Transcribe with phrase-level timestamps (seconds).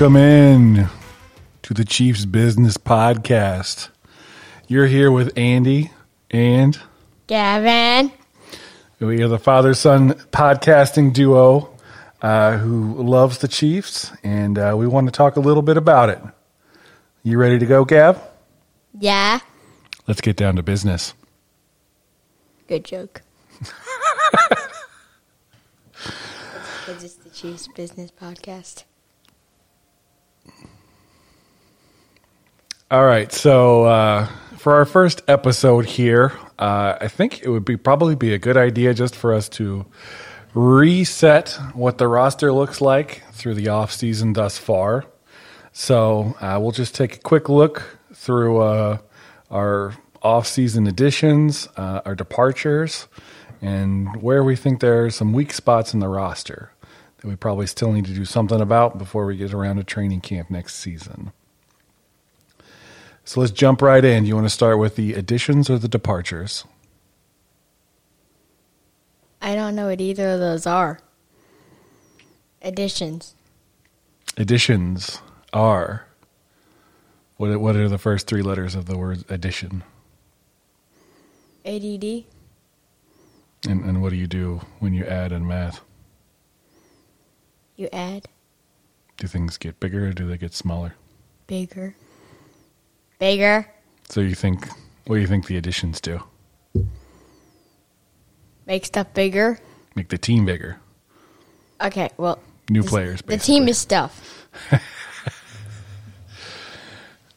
[0.00, 0.88] Welcome in
[1.60, 3.90] to the Chiefs Business Podcast.
[4.66, 5.90] You're here with Andy
[6.30, 6.80] and
[7.26, 8.10] Gavin.
[8.98, 11.76] we are the father son podcasting duo
[12.22, 16.08] uh, who loves the Chiefs, and uh, we want to talk a little bit about
[16.08, 16.22] it.
[17.22, 18.18] You ready to go, Gav?
[18.98, 19.40] Yeah.
[20.08, 21.12] Let's get down to business.
[22.68, 23.20] Good joke.
[26.86, 28.84] Because it's the Chiefs Business Podcast.
[32.92, 34.26] All right, so uh,
[34.58, 38.56] for our first episode here, uh, I think it would be probably be a good
[38.56, 39.86] idea just for us to
[40.54, 45.04] reset what the roster looks like through the off season thus far.
[45.70, 48.98] So uh, we'll just take a quick look through uh,
[49.52, 53.06] our off season additions, uh, our departures,
[53.62, 56.72] and where we think there are some weak spots in the roster
[57.18, 60.22] that we probably still need to do something about before we get around to training
[60.22, 61.30] camp next season.
[63.24, 64.24] So let's jump right in.
[64.26, 66.64] You want to start with the additions or the departures?
[69.42, 71.00] I don't know what either of those are.
[72.62, 73.34] Additions.
[74.36, 75.20] Additions
[75.52, 76.06] are.
[77.36, 79.82] What what are the first three letters of the word addition?
[81.64, 82.24] ADD.
[83.68, 85.80] And and what do you do when you add in math?
[87.76, 88.26] You add
[89.16, 90.94] Do things get bigger or do they get smaller?
[91.46, 91.94] bigger.
[93.20, 93.66] Bigger.
[94.08, 94.66] So you think
[95.06, 96.22] what do you think the additions do?
[98.66, 99.58] Make stuff bigger.
[99.94, 100.78] Make the team bigger.
[101.80, 102.38] Okay, well.
[102.68, 104.46] New this- players, The team is stuff.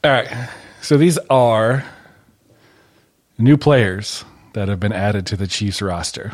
[0.04, 0.50] All right.
[0.82, 1.84] So these are
[3.38, 6.34] new players that have been added to the Chiefs roster.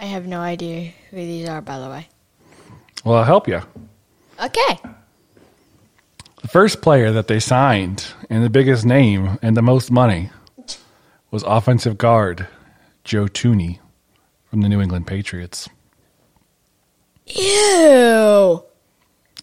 [0.00, 2.08] I have no idea who these are, by the way.
[3.04, 3.60] Well, I'll help you.
[4.42, 4.78] Okay.
[6.42, 10.30] The first player that they signed and the biggest name and the most money
[11.30, 12.48] was offensive guard
[13.04, 13.78] Joe Thuney
[14.50, 15.68] from the New England Patriots.
[17.26, 18.64] Ew.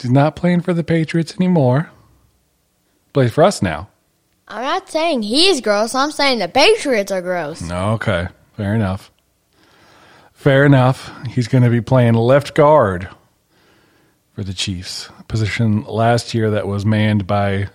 [0.02, 1.90] He's not playing for the Patriots anymore.
[3.14, 3.88] Plays for us now.
[4.50, 5.96] I'm not saying he's gross.
[5.96, 7.70] I'm saying the Patriots are gross.
[7.72, 8.28] Okay,
[8.58, 9.10] fair enough.
[10.34, 11.12] Fair enough.
[11.28, 13.10] He's going to be playing left guard
[14.40, 15.10] for the Chiefs.
[15.20, 17.68] A position last year that was manned by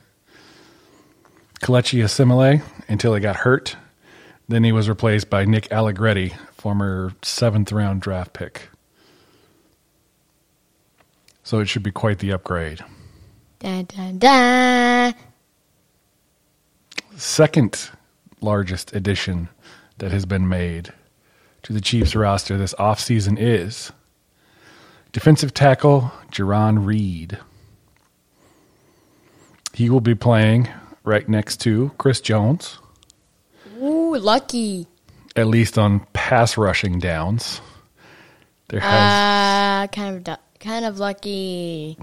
[1.61, 3.77] Kelechi Osemele until he got hurt.
[4.49, 8.71] Then he was replaced by Nick Allegretti, former seventh round draft pick.
[11.43, 12.83] So it should be quite the upgrade.
[13.59, 15.15] Dun, dun, dun.
[17.15, 17.91] second
[18.41, 19.51] largest addition
[19.99, 20.95] that has been made
[21.65, 23.93] to the Chiefs roster this offseason is
[25.15, 27.39] defensive tackle Jarran Reed.
[29.73, 30.69] He will be playing
[31.05, 32.79] right next to Chris Jones,
[33.81, 34.87] Ooh, lucky.
[35.37, 37.61] at least on pass rushing downs.
[38.69, 41.99] There has Uh, kind of, kind of lucky.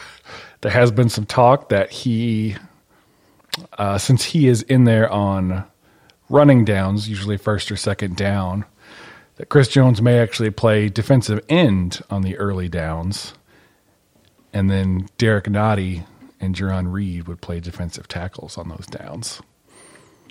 [0.60, 2.56] there has been some talk that he,
[3.78, 5.64] uh, since he is in there on
[6.28, 8.64] running downs, usually first or second down,
[9.36, 13.34] that Chris Jones may actually play defensive end on the early downs,
[14.52, 16.04] and then Derrick Nnadi
[16.40, 19.40] and Jarran Reed would play defensive tackles on those downs.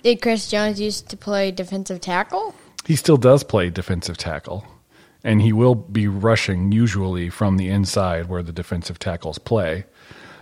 [0.02, 2.54] Did Chris Jones used to play defensive tackle?
[2.86, 4.66] He still does play defensive tackle,
[5.22, 9.84] and he will be rushing usually from the inside where the defensive tackles play.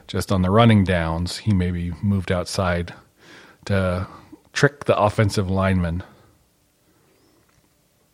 [0.08, 2.92] Just on the running downs, he may be moved outside
[3.66, 4.06] to
[4.52, 6.02] trick the offensive lineman.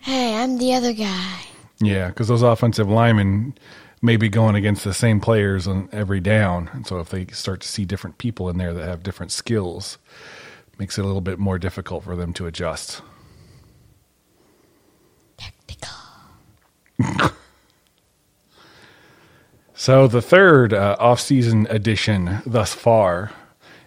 [0.09, 1.41] Hey, I'm the other guy.
[1.81, 3.59] Yeah, because those offensive linemen
[4.01, 7.61] may be going against the same players on every down, and so if they start
[7.61, 9.99] to see different people in there that have different skills,
[10.79, 13.03] makes it a little bit more difficult for them to adjust.
[15.37, 15.93] Tactical.
[19.75, 23.31] So the third uh, off-season addition thus far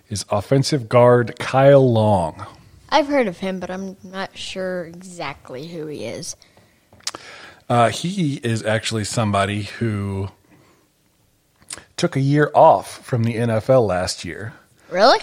[0.08, 2.46] is offensive guard Kyle Long.
[2.92, 6.36] I've heard of him, but I'm not sure exactly who he is.
[7.70, 10.28] Uh, he is actually somebody who
[11.96, 14.54] took a year off from the NFL last year.
[14.90, 15.20] Really?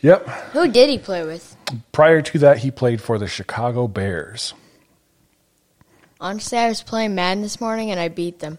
[0.00, 0.28] Yep.
[0.52, 1.56] Who did he play with?
[1.90, 4.54] Prior to that, he played for the Chicago Bears.
[6.20, 8.58] Honestly, I was playing Madden this morning and I beat them.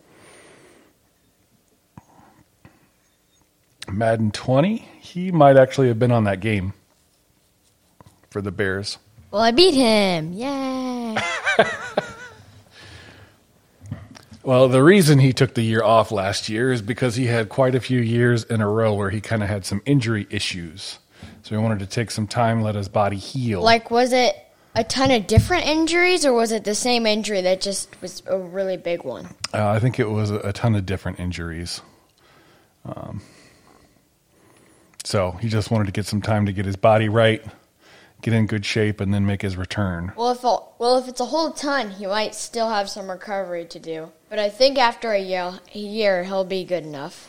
[3.90, 6.74] Madden 20, he might actually have been on that game
[8.30, 8.98] for the Bears.
[9.32, 10.34] Well, I beat him.
[10.34, 11.18] Yay.
[14.50, 17.76] Well, the reason he took the year off last year is because he had quite
[17.76, 20.98] a few years in a row where he kind of had some injury issues.
[21.44, 23.62] So he wanted to take some time, let his body heal.
[23.62, 24.36] Like, was it
[24.76, 28.40] a ton of different injuries, or was it the same injury that just was a
[28.40, 29.28] really big one?
[29.54, 31.82] Uh, I think it was a, a ton of different injuries.
[32.86, 33.22] Um,
[35.04, 37.44] so he just wanted to get some time to get his body right,
[38.22, 40.12] get in good shape, and then make his return.
[40.16, 43.66] Well, if a, well, if it's a whole ton, he might still have some recovery
[43.66, 44.12] to do.
[44.30, 47.28] But I think after a year, a year he'll be good enough.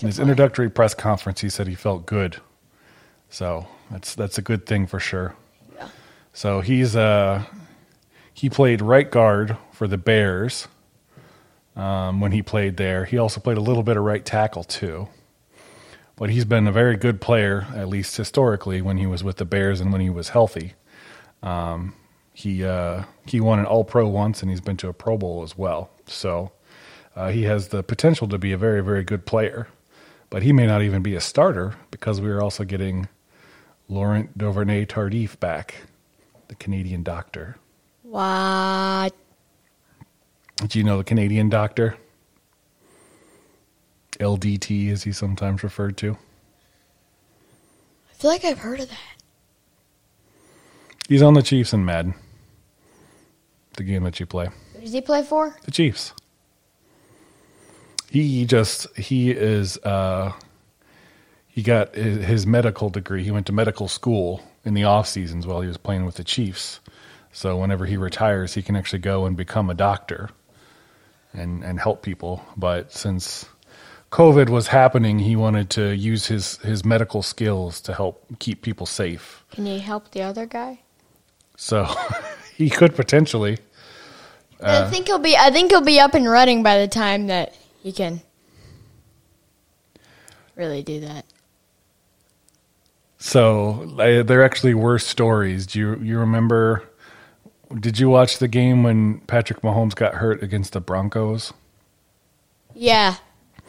[0.00, 2.36] In his introductory press conference, he said he felt good.
[3.30, 5.34] So that's that's a good thing for sure.
[5.76, 5.88] Yeah.
[6.32, 7.44] So he's uh
[8.32, 10.68] he played right guard for the Bears
[11.74, 13.04] um, when he played there.
[13.04, 15.08] He also played a little bit of right tackle too.
[16.18, 19.44] But he's been a very good player, at least historically, when he was with the
[19.44, 20.74] Bears and when he was healthy.
[21.42, 21.94] Um,
[22.32, 25.42] he uh, he won an All Pro once, and he's been to a Pro Bowl
[25.42, 25.90] as well.
[26.06, 26.52] So
[27.14, 29.68] uh, he has the potential to be a very very good player.
[30.30, 33.08] But he may not even be a starter because we are also getting
[33.88, 35.76] Laurent Duvernay Tardif back,
[36.48, 37.56] the Canadian doctor.
[38.02, 39.14] What?
[40.56, 41.96] Did you know the Canadian doctor?
[44.18, 46.16] LDT, as he's sometimes referred to.
[48.10, 49.18] I feel like I've heard of that.
[51.08, 52.14] He's on the Chiefs and Madden,
[53.76, 54.48] the game that you play.
[54.74, 55.56] Who does he play for?
[55.64, 56.12] The Chiefs.
[58.10, 60.32] He just he is uh,
[61.46, 63.24] he got his medical degree.
[63.24, 66.24] He went to medical school in the off seasons while he was playing with the
[66.24, 66.80] Chiefs.
[67.32, 70.30] So whenever he retires, he can actually go and become a doctor
[71.32, 72.44] and and help people.
[72.56, 73.46] But since
[74.10, 78.86] COVID was happening, he wanted to use his his medical skills to help keep people
[78.86, 79.44] safe.
[79.52, 80.80] Can you help the other guy?
[81.56, 81.86] So
[82.56, 83.58] he could potentially.
[84.60, 85.36] I uh, think he'll be.
[85.36, 88.22] I think he'll be up and running by the time that he can
[90.56, 91.26] really do that.
[93.18, 95.66] So there actually were stories.
[95.66, 96.88] Do you you remember?
[97.78, 101.52] Did you watch the game when Patrick Mahomes got hurt against the Broncos?
[102.74, 103.16] Yeah,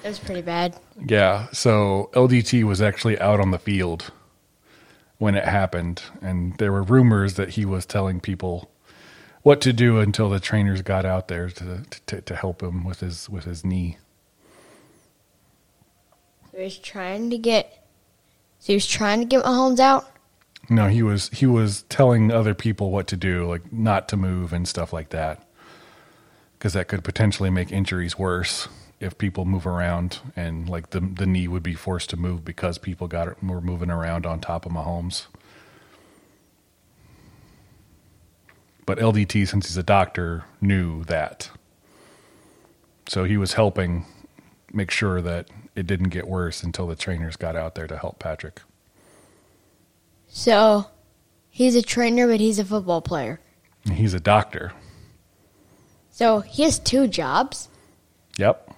[0.02, 0.80] that was pretty bad.
[1.08, 1.48] Yeah.
[1.52, 4.12] So LDT was actually out on the field
[5.18, 8.72] when it happened, and there were rumors that he was telling people
[9.42, 13.02] what to do until the trainers got out there to to, to help him with
[13.02, 13.98] his with his knee.
[16.52, 17.86] So he's trying to get.
[18.60, 20.10] So he was trying to get Mahomes out.
[20.70, 24.54] No, he was he was telling other people what to do, like not to move
[24.54, 25.46] and stuff like that,
[26.58, 28.70] because that could potentially make injuries worse
[29.00, 32.78] if people move around and like the the knee would be forced to move because
[32.78, 35.28] people got were moving around on top of Mahomes.
[38.86, 41.52] But LDT, since he's a doctor, knew that,
[43.08, 44.06] so he was helping
[44.74, 48.20] make sure that it didn't get worse until the trainers got out there to help
[48.20, 48.62] Patrick.
[50.28, 50.86] So
[51.50, 53.40] he's a trainer, but he's a football player.
[53.92, 54.74] He's a doctor.
[56.12, 57.70] So he has two jobs.
[58.38, 58.69] Yep.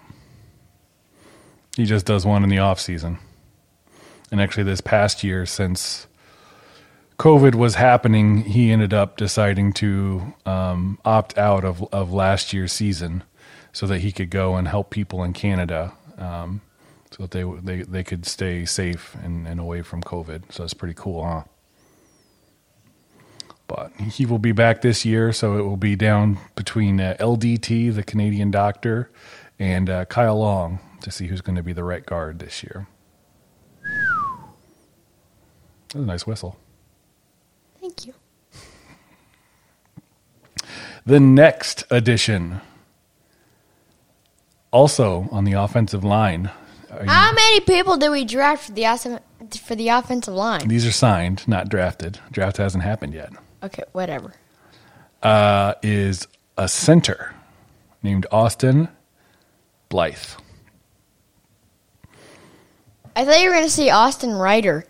[1.76, 3.20] He just does one in the off season.
[4.32, 6.08] And actually this past year since
[7.18, 12.74] COVID was happening, he ended up deciding to um, opt out of of last year's
[12.74, 13.24] season
[13.72, 16.62] so that he could go and help people in Canada um,
[17.12, 20.52] so that they they they could stay safe and, and away from COVID.
[20.52, 21.44] So that's pretty cool, huh?
[23.68, 27.94] But he will be back this year, so it will be down between uh, LDT,
[27.94, 29.10] the Canadian doctor,
[29.60, 32.88] and uh, Kyle Long to see who's going to be the right guard this year.
[35.90, 36.58] That was a nice whistle.
[37.80, 38.14] Thank you.
[41.06, 42.62] The next addition,
[44.72, 46.52] also on the offensive line.
[46.92, 49.20] Are you- How many people did we draft for the awesome,
[49.64, 50.68] for the offensive line?
[50.68, 52.20] these are signed, not drafted.
[52.32, 53.32] Draft hasn't happened yet.
[53.64, 54.34] Okay, whatever.
[55.24, 56.28] Uh, is
[56.58, 57.34] a center
[58.04, 58.90] named Austin
[59.90, 60.18] Blythe.
[63.22, 64.84] I thought you were going to say Austin Reiter.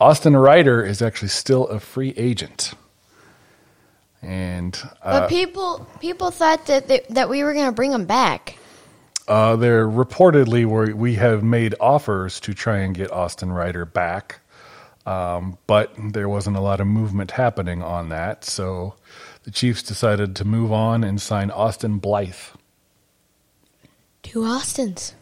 [0.00, 2.72] Austin Reiter is actually still a free agent.
[4.22, 8.06] And uh, But people people thought that they, that we were going to bring him
[8.06, 8.56] back.
[9.28, 14.40] Uh, there reportedly were we have made offers to try and get Austin Reiter back,
[15.04, 18.42] um, but there wasn't a lot of movement happening on that.
[18.46, 18.94] So
[19.42, 22.36] the Chiefs decided to move on and sign Austin Blythe.
[24.22, 25.12] Two Austins.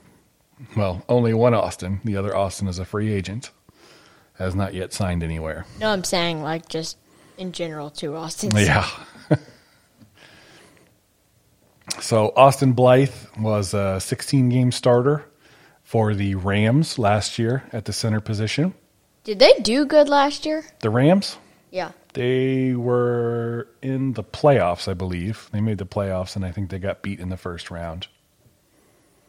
[0.76, 2.00] Well, only one Austin.
[2.04, 3.50] The other Austin is a free agent,
[4.34, 5.66] has not yet signed anywhere.
[5.80, 6.96] No, I'm saying like just
[7.38, 8.54] in general two Austins.
[8.54, 8.88] Yeah.
[12.00, 15.24] So Austin Blythe was a 16 game starter
[15.82, 18.74] for the Rams last year at the center position.
[19.22, 20.64] Did they do good last year?
[20.80, 21.36] The Rams,
[21.70, 21.92] Yeah.
[22.14, 25.48] they were in the playoffs, I believe.
[25.52, 28.08] They made the playoffs, and I think they got beat in the first round.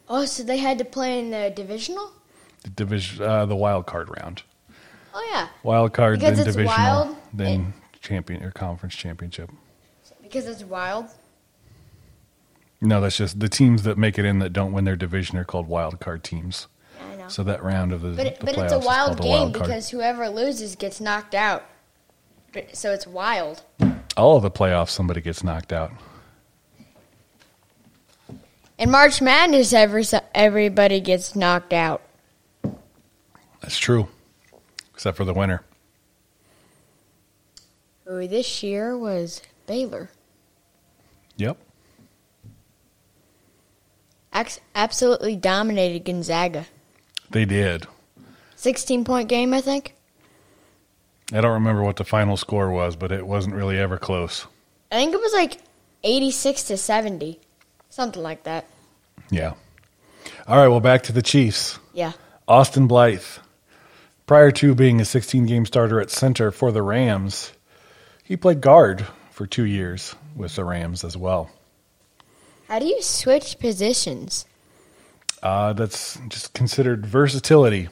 [0.08, 2.12] Oh, so they had to play in the divisional?
[2.64, 4.44] The division, uh, the wild card round.
[5.14, 9.50] Oh yeah, Wild card, Because then divisional, wild, then champion or conference championship.
[10.22, 11.06] because it's wild.
[12.82, 15.46] No, that's just the teams that make it in that don't win their division are
[15.46, 16.68] called wild card teams.
[17.00, 17.28] Yeah, I know.
[17.30, 19.90] So that round of the, but it, the but it's a wild game wild because
[19.90, 21.64] whoever loses gets knocked out.
[22.54, 23.64] But, so it's wild.
[24.18, 25.92] all of the playoffs somebody gets knocked out.
[28.78, 30.04] In March Madness, every
[30.34, 32.02] everybody gets knocked out.
[33.62, 34.10] That's true,
[34.94, 35.62] except for the winner.
[38.06, 40.10] Who this year was Baylor.
[41.38, 41.58] Yep.
[44.76, 46.66] Absolutely dominated Gonzaga.
[47.30, 47.88] They did.
[48.58, 49.96] 16 point game, I think.
[51.34, 54.46] I don't remember what the final score was, but it wasn't really ever close.
[54.92, 55.60] I think it was like
[56.04, 57.40] 86 to 70.
[57.96, 58.66] Something like that.
[59.32, 59.54] Yeah.
[60.50, 61.80] All right, well, back to the Chiefs.
[61.94, 62.12] Yeah.
[62.46, 63.24] Austin Blythe,
[64.28, 67.54] prior to being a 16 game starter at center for the Rams,
[68.22, 71.50] he played guard for two years with the Rams as well.
[72.68, 74.46] How do you switch positions?
[75.42, 77.88] Uh, that's just considered versatility.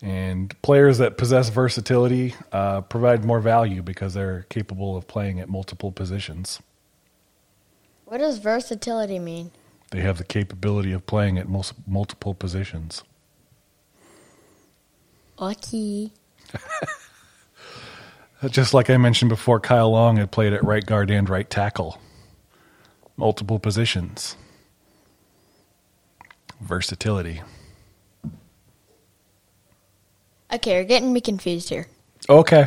[0.00, 5.48] And players that possess versatility uh, provide more value because they're capable of playing at
[5.48, 6.60] multiple positions.
[8.04, 9.50] What does versatility mean?
[9.90, 13.02] They have the capability of playing at mul- multiple positions.
[15.38, 16.10] Okay.
[18.50, 22.00] Just like I mentioned before, Kyle Long had played at right guard and right tackle.
[23.16, 24.36] Multiple positions.
[26.60, 27.40] Versatility.
[30.52, 31.86] Okay, you're getting me confused here.
[32.28, 32.66] Okay.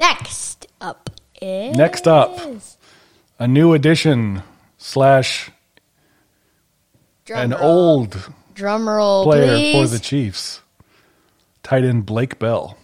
[0.00, 1.10] Next up
[1.42, 1.76] is.
[1.76, 2.38] Next up.
[3.38, 4.42] A new addition
[4.78, 5.50] slash
[7.24, 7.62] Drum an roll.
[7.62, 9.74] old drum roll, player please.
[9.74, 10.60] for the Chiefs.
[11.62, 12.76] Tight end Blake Bell.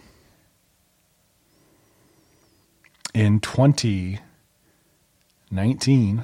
[3.13, 6.23] In 2019,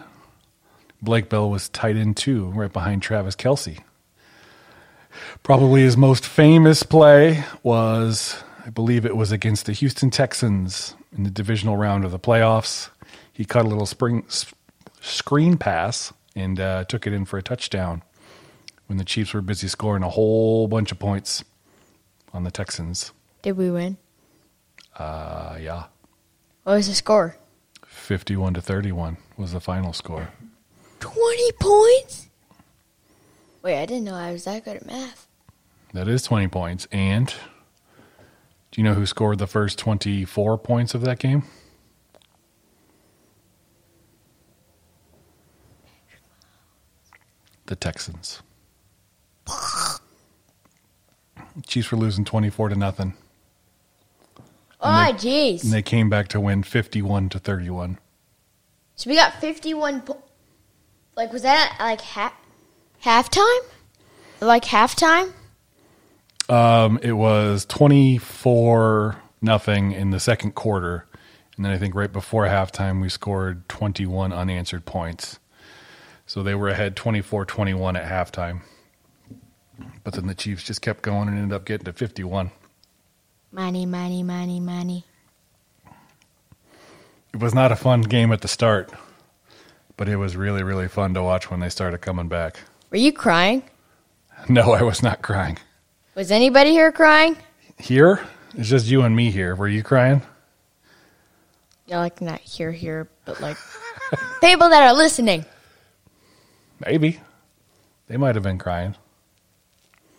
[1.02, 3.80] Blake Bell was tight end two, right behind Travis Kelce.
[5.44, 11.24] Probably his most famous play was, I believe it was against the Houston Texans in
[11.24, 12.90] the divisional round of the playoffs.
[13.42, 14.54] He caught a little spring s-
[15.02, 18.04] screen pass and uh, took it in for a touchdown
[18.86, 21.44] when the Chiefs were busy scoring a whole bunch of points
[22.36, 23.14] on the Texans.
[23.42, 23.98] Did we win?
[24.96, 25.86] Uh, yeah,
[26.66, 27.36] What was the score?
[27.88, 30.30] 51 to 31 was the final score.
[31.00, 32.28] 20 points?
[33.64, 35.26] Wait, I didn't know I was that good at math.
[35.94, 36.88] That is 20 points.
[36.92, 37.26] And
[38.70, 41.42] do you know who scored the first 24 points of that game?
[47.72, 48.42] The Texans.
[51.66, 53.14] Chiefs were losing 24 to nothing.
[54.82, 55.64] Oh, jeez.
[55.64, 57.98] And they came back to win 51 to 31.
[58.96, 60.22] So we got 51 po-
[61.16, 62.36] Like, was that like ha-
[63.06, 63.62] halftime?
[64.42, 65.32] Like halftime?
[66.50, 71.08] Um, it was 24 nothing in the second quarter.
[71.56, 75.40] And then I think right before halftime, we scored 21 unanswered points.
[76.32, 78.62] So they were ahead 24 21 at halftime.
[80.06, 82.52] But then the Chiefs just kept going and ended up getting to 51.
[83.52, 85.04] Money, money, money, money.
[87.34, 88.94] It was not a fun game at the start,
[89.98, 92.62] but it was really, really fun to watch when they started coming back.
[92.92, 93.64] Were you crying?
[94.48, 95.58] No, I was not crying.
[96.16, 97.36] Was anybody here crying?
[97.78, 98.26] Here?
[98.56, 99.54] It's just you and me here.
[99.54, 100.22] Were you crying?
[101.88, 103.58] Yeah, like not here, here, but like
[104.42, 105.44] people that are listening.
[106.86, 107.20] Maybe.
[108.08, 108.96] They might have been crying.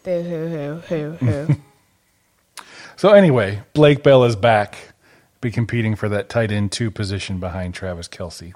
[0.05, 1.57] Boo hoo hoo hoo hoo.
[2.95, 4.77] So anyway, Blake Bell is back,
[5.41, 8.53] be competing for that tight end two position behind Travis Kelce.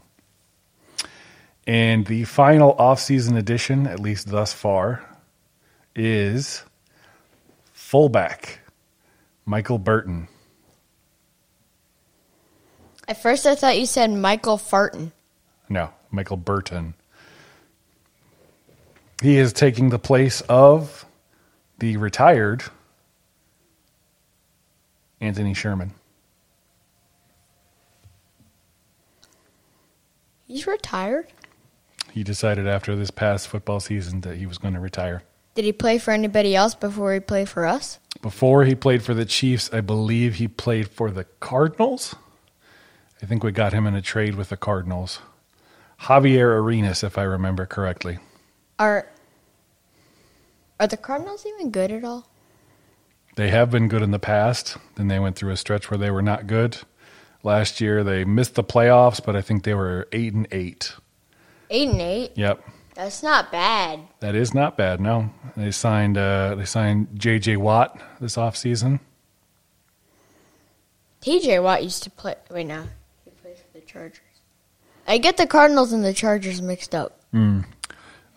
[1.66, 5.04] And the final offseason addition, at least thus far,
[5.96, 6.62] is
[7.72, 8.60] fullback
[9.44, 10.28] Michael Burton.
[13.08, 15.10] At first, I thought you said Michael Farton.
[15.68, 16.94] No, Michael Burton.
[19.23, 21.06] He is taking the place of
[21.78, 22.64] the retired
[25.20, 25.92] Anthony Sherman.
[30.46, 31.32] He's retired.
[32.12, 35.23] He decided after this past football season that he was going to retire.
[35.54, 37.99] Did he play for anybody else before he played for us?
[38.23, 42.14] Before he played for the Chiefs, I believe he played for the Cardinals.
[43.23, 45.20] I think we got him in a trade with the Cardinals.
[46.02, 48.18] Javier Arenas, if I remember correctly.
[48.78, 49.09] Are
[50.78, 52.26] Are the Cardinals even good at all?
[53.37, 54.76] They have been good in the past.
[54.97, 56.78] Then they went through a stretch where they were not good.
[57.42, 60.95] Last year they missed the playoffs, but I think they were eight and eight.
[61.71, 62.33] Eight and eight.
[62.35, 62.62] Yep,
[62.95, 64.00] That's not bad.
[64.21, 65.00] that is not bad.
[65.00, 67.56] No, they signed uh, they signed J.J.
[67.56, 69.00] Watt this offseason.
[71.21, 71.59] T.J.
[71.61, 72.35] Watt used to play.
[72.50, 72.85] Wait, now
[73.25, 74.21] he plays for the Chargers.
[75.09, 77.21] I get the Cardinals and the Chargers mixed up.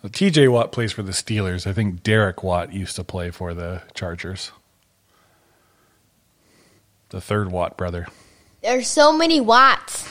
[0.08, 0.48] T.J.
[0.48, 1.66] Watt plays for the Steelers.
[1.66, 4.50] I think Derek Watt used to play for the Chargers.
[7.10, 8.06] The third Watt brother.
[8.62, 10.10] There's so many Watts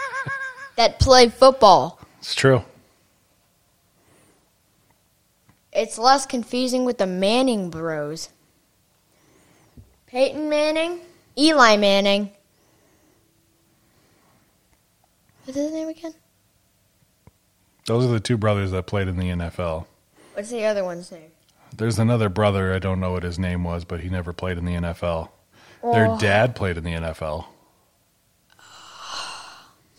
[0.76, 2.00] that play football.
[2.20, 2.64] It's true.
[5.72, 8.30] It's less confusing with the Manning bros.
[10.06, 11.00] Peyton Manning,
[11.36, 12.30] Eli Manning.
[15.44, 16.14] What's his name again?
[17.88, 19.86] Those are the two brothers that played in the NFL.
[20.34, 21.30] What's the other one's name?
[21.74, 24.66] There's another brother, I don't know what his name was, but he never played in
[24.66, 25.30] the NFL.
[25.82, 26.18] Their Oh.
[26.18, 27.46] dad played in the NFL.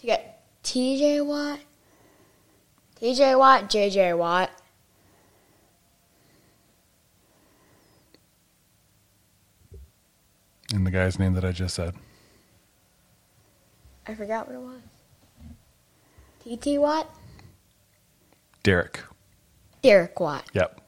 [0.01, 0.21] You got
[0.63, 1.59] TJ Watt,
[3.01, 4.51] TJ Watt, JJ Watt.
[10.73, 11.95] And the guy's name that I just said.
[14.07, 16.59] I forgot what it was.
[16.59, 17.09] TT Watt?
[18.63, 19.01] Derek.
[19.81, 20.45] Derek Watt.
[20.53, 20.81] Yep.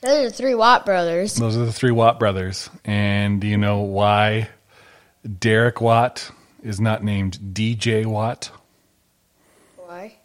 [0.00, 1.36] Those are the three Watt brothers.
[1.36, 2.68] Those are the three Watt brothers.
[2.84, 4.48] And do you know why
[5.38, 6.30] Derek Watt
[6.62, 8.50] is not named DJ Watt?
[9.76, 10.16] Why?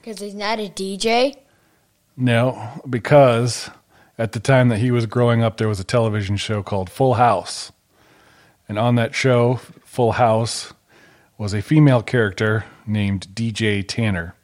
[0.00, 1.36] Because he's not a DJ?
[2.16, 3.70] No, because
[4.18, 7.14] at the time that he was growing up, there was a television show called Full
[7.14, 7.72] House.
[8.68, 10.72] And on that show, Full House,
[11.38, 14.34] was a female character named DJ Tanner.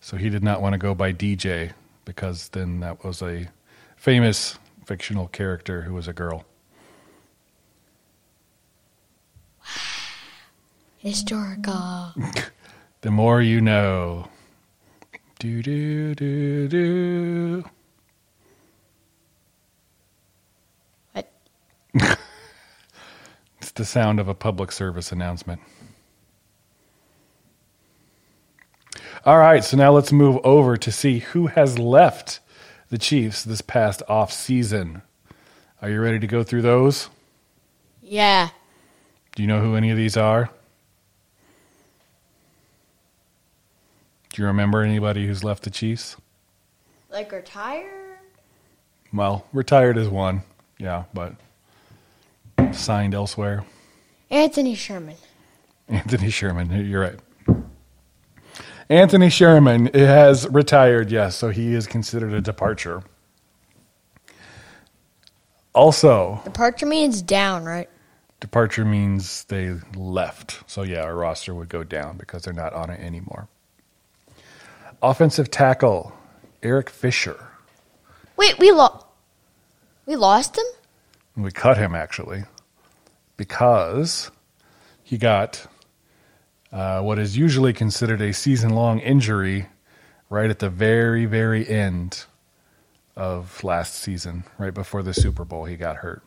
[0.00, 1.72] So he did not want to go by DJ
[2.04, 3.48] because then that was a
[3.96, 6.44] famous fictional character who was a girl.
[10.98, 12.12] Historical.
[13.04, 14.28] The more you know.
[15.38, 17.64] Do do do do.
[21.12, 21.30] What?
[23.58, 25.60] It's the sound of a public service announcement.
[29.26, 32.40] All right, so now let's move over to see who has left
[32.90, 35.00] the Chiefs this past off season.
[35.80, 37.08] Are you ready to go through those?
[38.02, 38.50] Yeah.
[39.34, 40.50] Do you know who any of these are?
[44.34, 46.16] Do you remember anybody who's left the Chiefs?
[47.10, 48.18] Like retired?
[49.10, 50.42] Well, retired is one,
[50.76, 51.32] yeah, but
[52.72, 53.64] signed elsewhere.
[54.28, 55.16] Anthony Sherman.
[55.88, 57.18] Anthony Sherman, you're right.
[58.88, 63.02] Anthony Sherman has retired, yes, so he is considered a departure.
[65.74, 67.88] Also, Departure means down, right?
[68.40, 70.62] departure means they left.
[70.70, 73.48] So, yeah, our roster would go down because they're not on it anymore.
[75.02, 76.12] Offensive tackle,
[76.62, 77.48] Eric Fisher.
[78.36, 79.06] Wait, we lost.
[80.04, 80.64] We lost him?
[81.42, 82.44] We cut him actually
[83.38, 84.30] because
[85.02, 85.66] he got
[86.74, 89.68] uh, what is usually considered a season long injury
[90.28, 92.24] right at the very, very end
[93.16, 95.66] of last season, right before the Super Bowl.
[95.66, 96.22] He got hurt.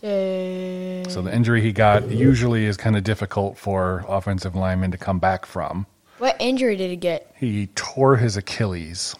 [0.00, 5.18] So the injury he got usually is kind of difficult for offensive linemen to come
[5.18, 5.86] back from.
[6.18, 7.34] what injury did he get?
[7.36, 9.16] He tore his Achilles.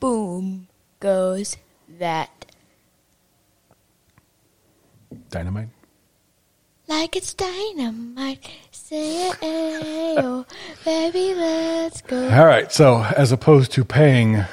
[0.00, 0.66] Boom
[1.00, 1.56] goes
[1.98, 2.30] that.
[5.30, 5.68] Dynamite.
[6.88, 8.48] Like it's dynamite.
[8.70, 10.46] Say it, ayo.
[10.84, 12.28] Baby, let's go.
[12.30, 12.70] All right.
[12.72, 14.44] So, as opposed to paying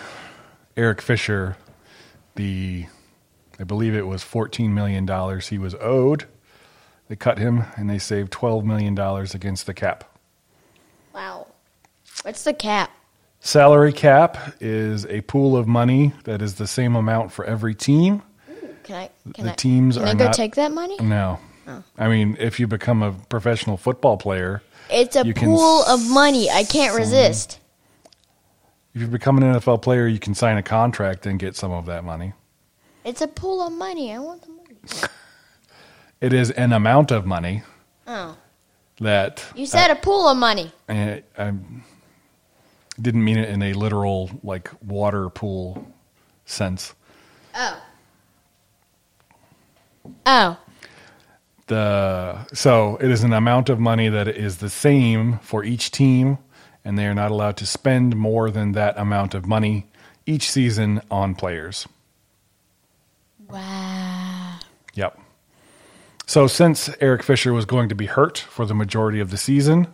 [0.76, 1.58] Eric Fisher
[2.36, 2.88] the,
[3.60, 5.08] I believe it was $14 million
[5.42, 6.26] he was owed,
[7.08, 8.98] they cut him and they saved $12 million
[9.36, 10.04] against the cap.
[11.14, 11.46] Wow.
[12.24, 12.90] What's the cap?
[13.42, 18.24] Salary cap is a pool of money that is the same amount for every team.
[18.84, 19.10] Can I?
[19.34, 20.98] Can The I, teams can are I go not- take that money?
[21.00, 21.40] No.
[21.98, 26.50] I mean, if you become a professional football player, It's a pool of money.
[26.50, 27.60] I can't resist.
[28.94, 31.86] if you become an NFL player, you can sign a contract and get some of
[31.86, 32.34] that money.
[33.06, 34.14] It's a pool of money.
[34.14, 34.78] I want the money.
[36.22, 37.64] It is an amount of money
[38.08, 38.38] Oh.
[39.02, 40.72] that You said uh, a pool of money.
[40.88, 41.52] I, I
[43.02, 45.86] didn't mean it in a literal like water pool
[46.46, 46.94] sense.
[47.54, 47.82] Oh.
[50.26, 50.58] Oh.
[51.68, 56.38] The so it is an amount of money that is the same for each team,
[56.84, 59.88] and they are not allowed to spend more than that amount of money
[60.26, 61.88] each season on players.
[63.48, 64.60] Wow.
[64.94, 65.20] Yep.
[66.26, 69.88] So since Eric Fisher was going to be hurt for the majority of the season,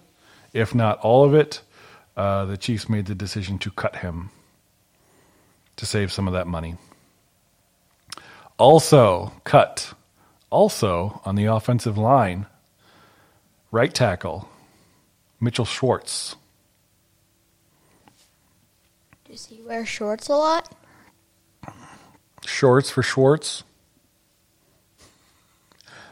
[0.53, 1.61] if not all of it,
[2.15, 4.29] uh, the Chiefs made the decision to cut him
[5.77, 6.75] to save some of that money.
[8.57, 9.93] Also cut,
[10.49, 12.45] also on the offensive line,
[13.71, 14.49] right tackle
[15.39, 16.35] Mitchell Schwartz.
[19.29, 20.75] Does he wear shorts a lot?
[22.45, 23.63] Shorts for Schwartz.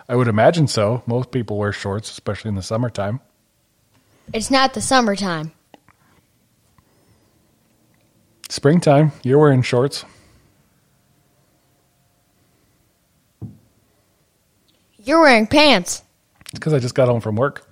[0.07, 1.03] I would imagine so.
[1.05, 3.19] Most people wear shorts, especially in the summertime.
[4.33, 5.51] It's not the summertime.
[8.49, 10.05] Springtime, you're wearing shorts.
[15.07, 16.03] You're wearing pants.
[16.41, 17.65] It's because I just got home from work.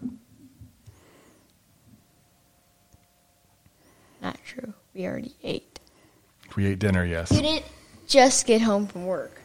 [4.21, 4.73] Not true.
[4.93, 5.81] We already ate.
[6.55, 7.33] We ate dinner, yes.
[7.33, 7.65] You didn't
[8.07, 9.41] just get home from work.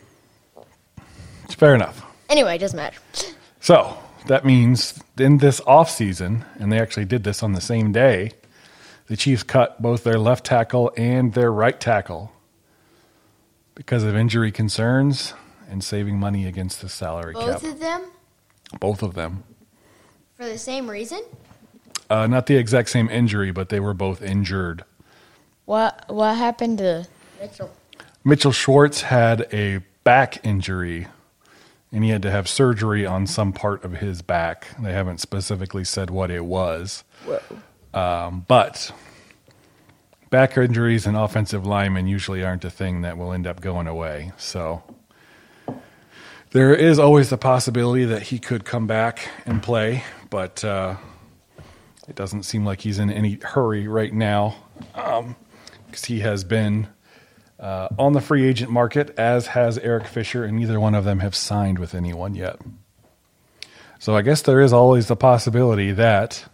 [1.46, 2.06] It's fair enough.
[2.28, 2.96] Anyway, it doesn't matter.
[3.58, 7.90] So that means in this off season, and they actually did this on the same
[7.90, 8.30] day,
[9.08, 12.30] the Chiefs cut both their left tackle and their right tackle
[13.74, 15.34] because of injury concerns
[15.70, 17.46] and saving money against the salary cap.
[17.46, 17.72] Both cap.
[17.72, 18.10] of them
[18.78, 19.44] both of them.
[20.36, 21.22] for the same reason?
[22.08, 24.84] Uh, not the exact same injury, but they were both injured.
[25.64, 27.06] What what happened to
[27.40, 27.70] Mitchell?
[28.24, 31.06] Mitchell Schwartz had a back injury
[31.92, 34.68] and he had to have surgery on some part of his back.
[34.80, 37.04] They haven't specifically said what it was.
[37.94, 38.92] Um, but
[40.30, 44.32] back injuries and offensive linemen usually aren't a thing that will end up going away.
[44.36, 44.82] So
[46.52, 50.96] there is always the possibility that he could come back and play, but uh,
[52.08, 54.56] it doesn't seem like he's in any hurry right now
[55.86, 56.88] because he has been
[57.60, 61.20] uh, on the free agent market, as has Eric Fisher, and neither one of them
[61.20, 62.56] have signed with anyone yet.
[63.98, 66.46] So I guess there is always the possibility that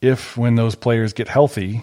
[0.00, 1.82] if, when those players get healthy,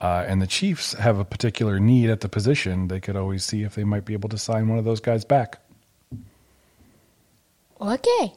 [0.00, 3.62] uh, and the Chiefs have a particular need at the position, they could always see
[3.62, 5.61] if they might be able to sign one of those guys back.
[7.88, 8.32] Okay.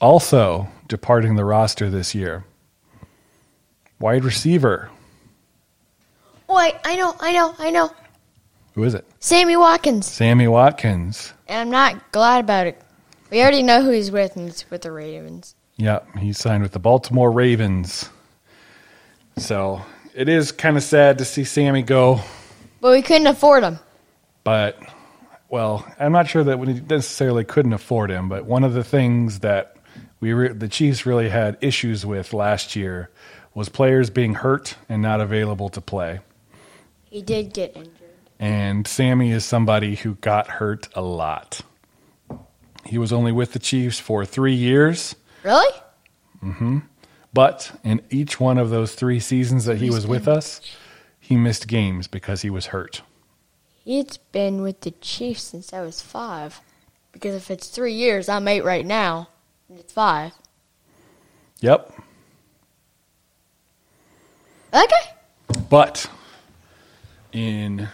[0.00, 2.44] Also, departing the roster this year,
[3.98, 4.90] wide receiver.
[6.48, 7.90] Wait, I know, I know, I know.
[8.74, 9.06] Who is it?
[9.20, 10.06] Sammy Watkins.
[10.06, 11.32] Sammy Watkins.
[11.48, 12.80] And I'm not glad about it.
[13.30, 15.54] We already know who he's with, and it's with the Ravens.
[15.76, 18.08] Yep, he signed with the Baltimore Ravens.
[19.38, 19.80] So
[20.14, 22.20] it is kind of sad to see Sammy go,
[22.80, 23.78] But we couldn't afford him.
[24.44, 24.78] but
[25.54, 28.28] well, I'm not sure that we necessarily couldn't afford him.
[28.28, 29.76] But one of the things that
[30.18, 33.08] we re- the Chiefs really had issues with last year
[33.54, 36.18] was players being hurt and not available to play.
[37.04, 37.92] He did get injured.
[38.40, 41.60] And Sammy is somebody who got hurt a lot.
[42.84, 45.14] He was only with the Chiefs for three years.
[45.44, 45.72] Really?
[46.42, 46.82] Mhm.
[47.32, 50.60] But in each one of those three seasons that he was with us,
[51.20, 53.02] he missed games because he was hurt.
[53.84, 56.60] He's been with the Chiefs since I was five.
[57.12, 59.28] Because if it's three years, I'm eight right now.
[59.68, 60.32] And it's five.
[61.60, 61.92] Yep.
[64.72, 65.60] Okay.
[65.68, 66.10] But
[67.32, 67.88] in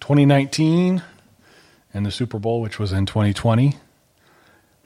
[0.00, 1.02] 2019
[1.94, 3.74] and the Super Bowl, which was in 2020,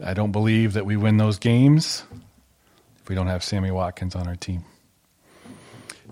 [0.02, 2.04] I don't believe that we win those games
[3.02, 4.64] if we don't have Sammy Watkins on our team.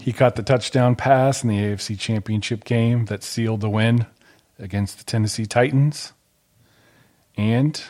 [0.00, 4.06] He caught the touchdown pass in the AFC Championship game that sealed the win
[4.58, 6.12] against the Tennessee Titans.
[7.36, 7.82] And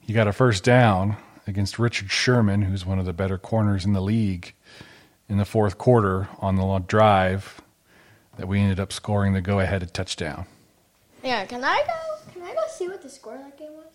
[0.00, 3.92] he got a first down against Richard Sherman, who's one of the better corners in
[3.92, 4.54] the league,
[5.28, 7.60] in the fourth quarter on the drive
[8.36, 10.46] that we ended up scoring the go ahead touchdown.
[11.22, 12.32] Yeah, can I go?
[12.32, 13.92] Can I go see what the score of that game was?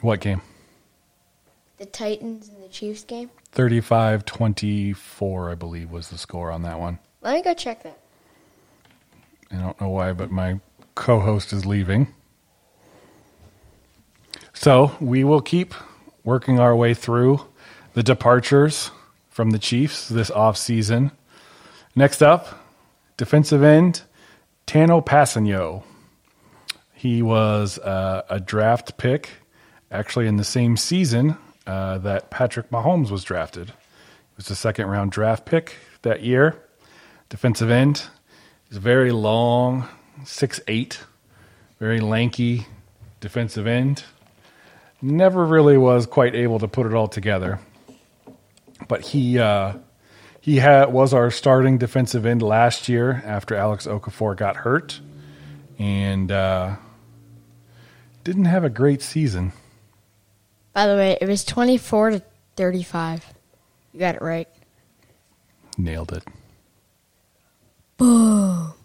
[0.00, 0.40] What game?
[1.78, 3.30] The Titans and the Chiefs game?
[3.52, 6.98] 35 24, I believe, was the score on that one.
[7.20, 7.98] Let me go check that.
[9.52, 10.60] I don't know why, but my
[10.94, 12.12] co host is leaving.
[14.52, 15.74] So we will keep
[16.24, 17.46] working our way through
[17.94, 18.90] the departures
[19.28, 21.12] from the Chiefs this offseason.
[21.94, 22.64] Next up,
[23.16, 24.02] defensive end,
[24.66, 25.82] Tanoh Kpassagnon.
[26.94, 29.30] He was uh, a draft pick,
[29.90, 31.36] actually in the same season
[31.66, 33.70] uh, that Patrick Mahomes was drafted.
[33.70, 36.56] It was a second round draft pick that year.
[37.28, 38.04] Defensive end.
[38.72, 39.86] He's very long,
[40.24, 40.98] six eight,
[41.78, 42.66] very lanky
[43.20, 44.02] defensive end.
[45.02, 47.60] Never really was quite able to put it all together,
[48.88, 49.74] but he uh,
[50.40, 55.00] he had was our starting defensive end last year after Alex Okafor got hurt,
[55.78, 56.76] and uh,
[58.24, 59.52] didn't have a great season.
[60.72, 62.22] By the way, it was 24 to
[62.56, 63.34] 35.
[63.92, 64.48] You got it right.
[65.76, 66.24] Nailed it.
[68.02, 68.74] Boom.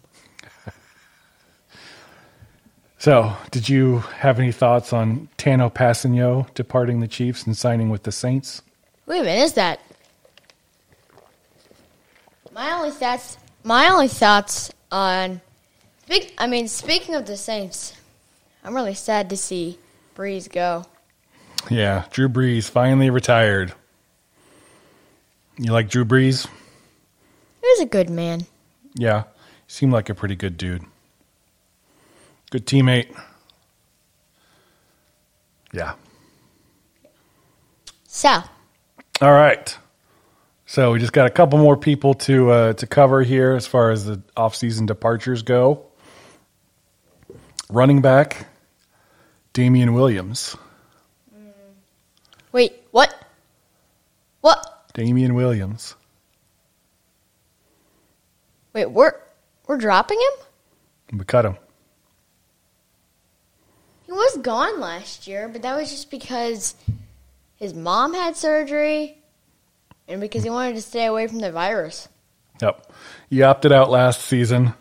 [2.99, 8.03] So, did you have any thoughts on Tanoh Kpassagnon departing the Chiefs and signing with
[8.03, 8.63] the Saints?
[9.05, 9.79] Wait a minute, is that?
[12.51, 13.37] My only thoughts.
[13.63, 15.41] My only thoughts on.
[16.05, 17.93] Speak, I mean, speaking of the Saints,
[18.63, 19.77] I'm really sad to see
[20.15, 20.83] Brees go.
[21.69, 23.73] Yeah, Drew Brees finally retired.
[25.57, 26.47] You like Drew Brees?
[27.61, 28.47] He was a good man.
[28.97, 29.27] Yeah, he
[29.67, 30.83] seemed like a pretty good dude.
[32.49, 33.15] Good teammate.
[35.71, 35.93] Yeah.
[38.07, 38.41] So,
[39.21, 39.77] All right.
[40.65, 43.91] So we just got a couple more people to uh, to cover here as far
[43.91, 45.85] as the off-season departures go.
[47.69, 48.47] Running back,
[49.53, 50.55] Damien Williams.
[52.51, 53.13] wait, what?
[54.41, 54.91] What?
[54.93, 55.95] Damien Williams.
[58.77, 59.13] Wait, we're
[59.65, 61.17] we're dropping him?
[61.17, 61.57] We cut him.
[64.05, 66.75] He was gone last year, but that was just because
[67.55, 69.17] his mom had surgery
[70.07, 72.07] and because he wanted to stay away from the virus.
[72.61, 72.93] Yep.
[73.31, 74.75] He opted out last season.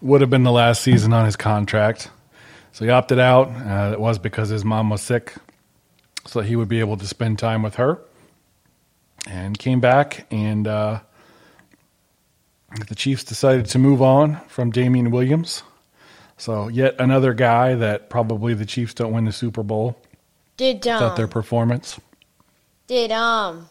[0.00, 2.08] Would have been the last season on his contract.
[2.70, 3.48] So he opted out.
[3.48, 5.34] Uh, it was because his mom was sick.
[6.24, 7.98] So he would be able to spend time with her.
[9.26, 11.00] And came back, and uh,
[12.88, 15.62] the Chiefs decided to move on from Damien Williams.
[16.36, 20.00] So yet another guy that probably the Chiefs don't win the Super Bowl
[20.56, 22.00] Did um without their performance.
[22.86, 23.68] did um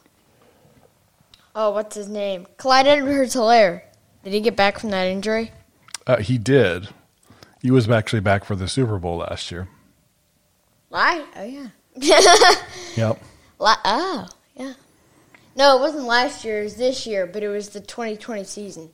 [1.55, 2.45] oh what's his name?
[2.57, 3.81] Clyde Edwards Helaire.
[4.23, 5.51] Did he get back from that injury?
[6.05, 6.89] Uh, he did.
[7.61, 9.67] He was actually back for the Super Bowl last year.
[10.89, 11.23] Lie?
[11.35, 11.67] Oh yeah.
[12.95, 13.21] Yep.
[13.59, 14.27] La- oh.
[15.55, 16.61] No, it wasn't last year.
[16.61, 18.89] It was this year, but it was the 2020 season.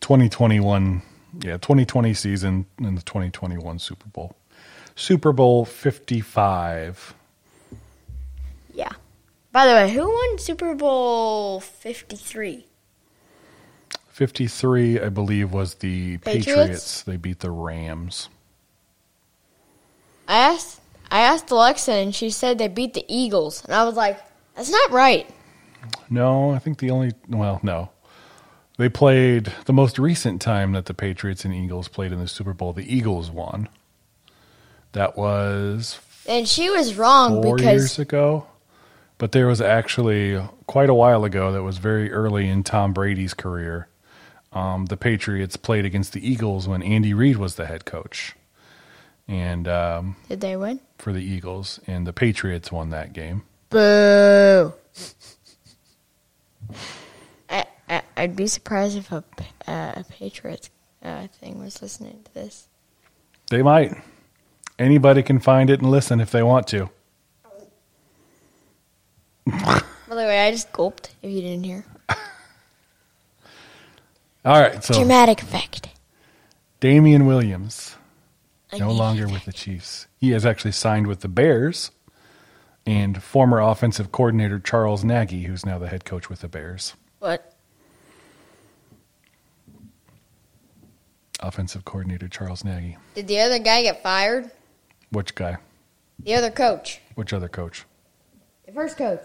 [0.00, 1.02] 2021,
[1.42, 4.36] yeah, 2020 season and the 2021 Super Bowl.
[4.94, 7.14] Super Bowl 55.
[8.74, 8.92] Yeah.
[9.50, 12.66] By the way, who won Super Bowl 53?
[14.08, 16.46] 53, I believe, was the Patriots?
[16.46, 17.02] Patriots.
[17.02, 18.28] They beat the Rams.
[20.26, 23.94] I asked I asked Alexa and she said they beat the Eagles, and I was
[23.94, 24.20] like,
[24.54, 25.28] that's not right.
[26.10, 27.90] No, I think the only, well, no.
[28.78, 32.52] They played the most recent time that the Patriots and Eagles played in the Super
[32.52, 32.72] Bowl.
[32.72, 33.68] The Eagles won.
[34.92, 38.46] That was And she was wrong four because years ago.
[39.18, 43.34] But there was actually quite a while ago that was very early in Tom Brady's
[43.34, 43.88] career.
[44.52, 48.34] Um, the Patriots played against the Eagles when Andy Reid was the head coach,
[49.26, 50.80] and um, did they win?
[50.96, 53.42] for the Eagles, and the Patriots won that game.
[53.68, 54.72] Boo.
[57.48, 59.24] I, I I'd be surprised if a
[59.66, 60.70] uh, a Patriots
[61.02, 62.68] uh, thing was listening to this.
[63.50, 63.94] They might.
[64.78, 66.90] Anybody can find it and listen if they want to.
[69.46, 71.14] By the way, I just gulped.
[71.22, 71.84] If you didn't hear,
[74.44, 75.88] All right, so dramatic effect.
[76.80, 77.96] Damien Williams
[78.76, 80.06] no longer with the Chiefs.
[80.16, 81.90] He has actually signed with the Bears,
[82.88, 86.94] and former offensive coordinator Charles Nagy, who's now the head coach with the Bears.
[87.18, 87.52] What?
[91.40, 92.96] Offensive coordinator Charles Nagy.
[93.14, 94.50] Did the other guy get fired?
[95.10, 95.58] Which guy?
[96.20, 97.84] The other coach, Which other coach?
[98.64, 99.20] the first coach,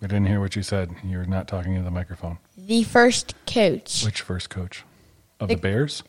[0.00, 0.90] I didn't hear what you said.
[1.04, 2.38] You're not talking into the microphone.
[2.56, 4.84] the first coach, Which first coach?
[5.40, 6.02] Of the, The- Bears?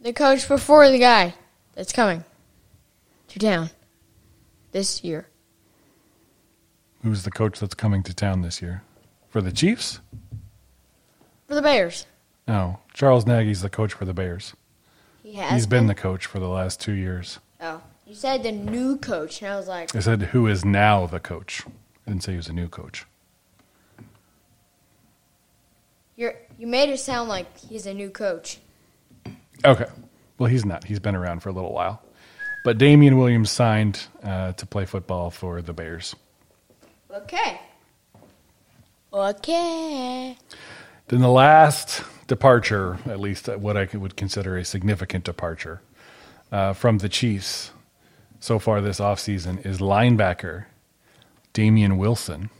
[0.00, 1.34] the coach before the guy
[1.76, 2.24] that's coming
[3.28, 3.70] to town
[4.72, 5.28] this year.
[7.06, 8.82] Who's the coach that's coming to town this year?
[9.28, 10.00] For the Chiefs?
[11.46, 12.04] For the Bears.
[12.48, 12.80] No.
[12.94, 14.54] Charles Nagy's the coach for the Bears.
[15.22, 17.38] He has He's been the coach for the last two years.
[17.60, 17.80] Oh.
[18.08, 21.20] You said the new coach, and I was like, I said who is now the
[21.20, 21.62] coach.
[22.08, 23.06] I didn't say he was a new coach.
[26.16, 28.58] You're you made it sound like he's a new coach.
[29.64, 29.86] Okay.
[30.38, 30.82] Well, he's not.
[30.82, 32.02] He's been around for a little while.
[32.64, 36.16] But Damien Williams signed uh, to play football for the Bears.
[37.10, 37.60] Okay.
[39.12, 40.36] Okay.
[41.08, 45.80] Then the last departure, at least what I would consider a significant departure
[46.50, 47.70] uh, from the Chiefs
[48.40, 50.66] so far this offseason, is linebacker
[51.52, 52.50] Damian Wilson,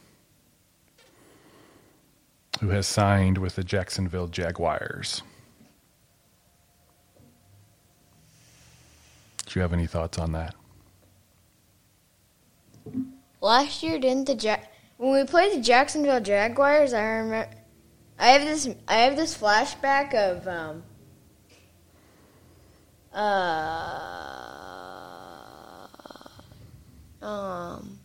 [2.61, 5.23] who has signed with the Jacksonville Jaguars.
[9.45, 10.55] Do you have any thoughts on that?
[13.47, 14.59] Last year, didn't the ja-
[14.97, 16.93] when we played the Jacksonville Jaguars?
[16.93, 17.49] I remember.
[18.19, 18.69] I have this.
[18.89, 20.83] I have this flashback of um,
[23.15, 23.25] uh,
[27.25, 28.01] um,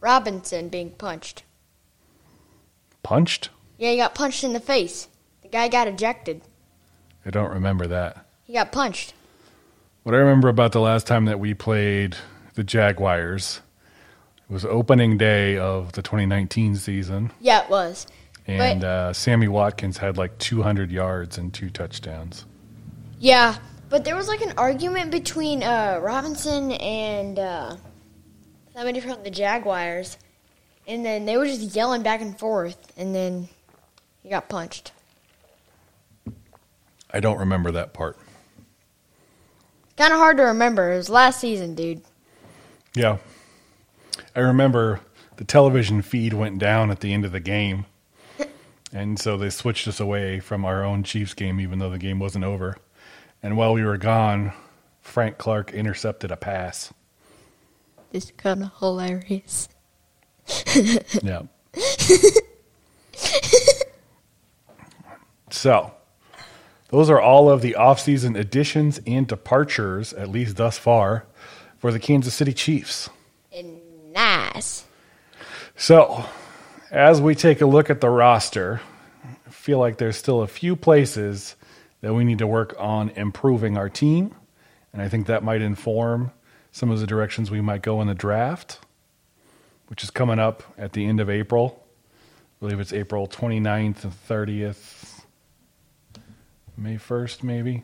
[0.00, 1.42] Robinson being punched.
[3.02, 3.50] Punched?
[3.76, 5.08] Yeah, he got punched in the face.
[5.42, 6.40] The guy got ejected.
[7.26, 8.24] I don't remember that.
[8.44, 9.12] He got punched.
[10.02, 12.16] What I remember about the last time that we played
[12.54, 13.60] the Jaguars
[14.48, 18.06] it was opening day of the 2019 season, Yeah, it was.
[18.46, 22.44] and But- uh, Sammy Watkins had like 200 yards and two touchdowns.
[23.18, 23.56] Yeah,
[23.88, 27.76] but there was like an argument between uh, Robinson and uh,
[28.74, 30.18] somebody from the Jaguars,
[30.86, 33.48] and then they were just yelling back and forth, and then
[34.22, 34.92] he got punched.
[37.10, 38.18] I don't remember that part.
[39.96, 40.92] Kind of hard to remember.
[40.92, 42.02] It was last season, dude.
[42.94, 43.16] Yeah.
[44.36, 45.00] I remember
[45.36, 47.86] the television feed went down at the end of the game.
[48.92, 52.20] And so they switched us away from our own Chiefs game, even though the game
[52.20, 52.78] wasn't over.
[53.42, 54.52] And while we were gone,
[55.02, 56.94] Frank Clark intercepted a pass.
[58.12, 59.68] This is kind of hilarious.
[61.22, 61.42] Yeah.
[65.50, 65.92] so,
[66.90, 71.26] those are all of the offseason additions and departures, at least thus far,
[71.76, 73.10] for the Kansas City Chiefs.
[74.16, 74.86] Nice.
[75.76, 76.24] So,
[76.90, 78.80] as we take a look at the roster,
[79.46, 81.54] I feel like there's still a few places
[82.00, 84.34] that we need to work on improving our team.
[84.94, 86.32] And I think that might inform
[86.72, 88.78] some of the directions we might go in the draft,
[89.88, 91.84] which is coming up at the end of April.
[92.14, 95.20] I believe it's April 29th and 30th,
[96.74, 97.82] May 1st, maybe.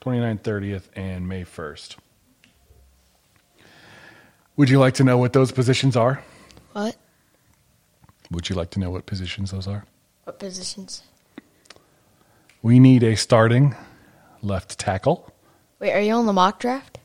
[0.00, 1.96] 29th, 30th, and May 1st.
[4.56, 6.22] Would you like to know what those positions are?
[6.72, 6.96] What?
[8.30, 9.84] Would you like to know what positions those are?
[10.24, 11.02] What positions?
[12.62, 13.74] We need a starting
[14.42, 15.32] left tackle.
[15.80, 16.98] Wait, are you on the mock draft?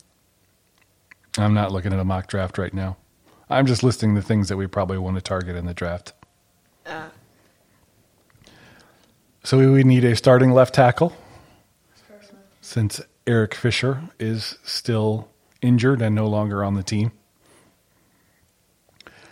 [1.37, 2.97] I'm not looking at a mock draft right now.
[3.49, 6.13] I'm just listing the things that we probably want to target in the draft.
[6.85, 7.09] Uh,
[9.43, 11.15] So we need a starting left tackle
[12.61, 15.29] since Eric Fisher is still
[15.61, 17.11] injured and no longer on the team.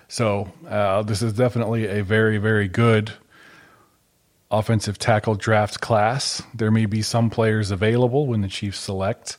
[0.08, 3.12] So uh, this is definitely a very, very good
[4.50, 6.41] offensive tackle draft class.
[6.54, 9.38] There may be some players available when the Chiefs select.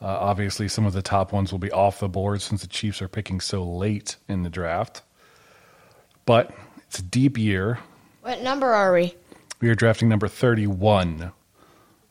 [0.00, 3.02] Uh, obviously, some of the top ones will be off the board since the Chiefs
[3.02, 5.02] are picking so late in the draft.
[6.24, 6.52] But
[6.86, 7.78] it's a deep year.
[8.22, 9.14] what number are we?
[9.60, 11.32] We are drafting number 31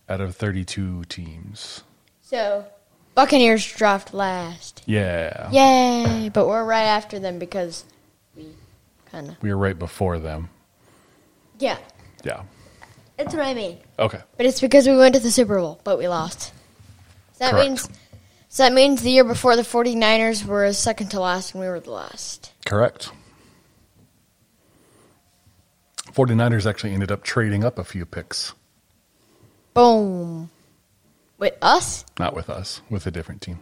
[0.10, 1.84] out of 32 teams.
[2.22, 2.66] So,
[3.16, 4.84] Buccaneers draft last.
[4.86, 5.50] Yeah.
[5.52, 6.30] Yay!
[6.30, 7.86] But we're right after them because
[9.42, 10.50] We were right before them.
[11.60, 11.78] Yeah,
[12.24, 12.44] Yeah.
[13.18, 13.80] that's what I mean.
[13.98, 14.20] Okay.
[14.38, 16.54] But it's because we went to the Super Bowl, but we lost.
[17.34, 17.66] So that Correct.
[17.70, 17.90] means
[18.50, 21.80] so that means the year before the 49ers were second to last and we were
[21.80, 22.54] the last.
[22.66, 23.12] Correct.
[26.14, 28.54] 49ers actually ended up trading up a few picks.
[29.74, 30.50] Boom.
[31.38, 32.06] With us?
[32.18, 33.60] Not with us, with a different team.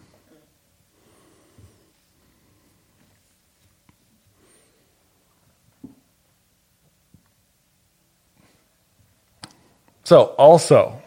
[10.05, 11.01] So, also,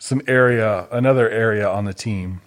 [0.00, 2.40] some area, another area on the team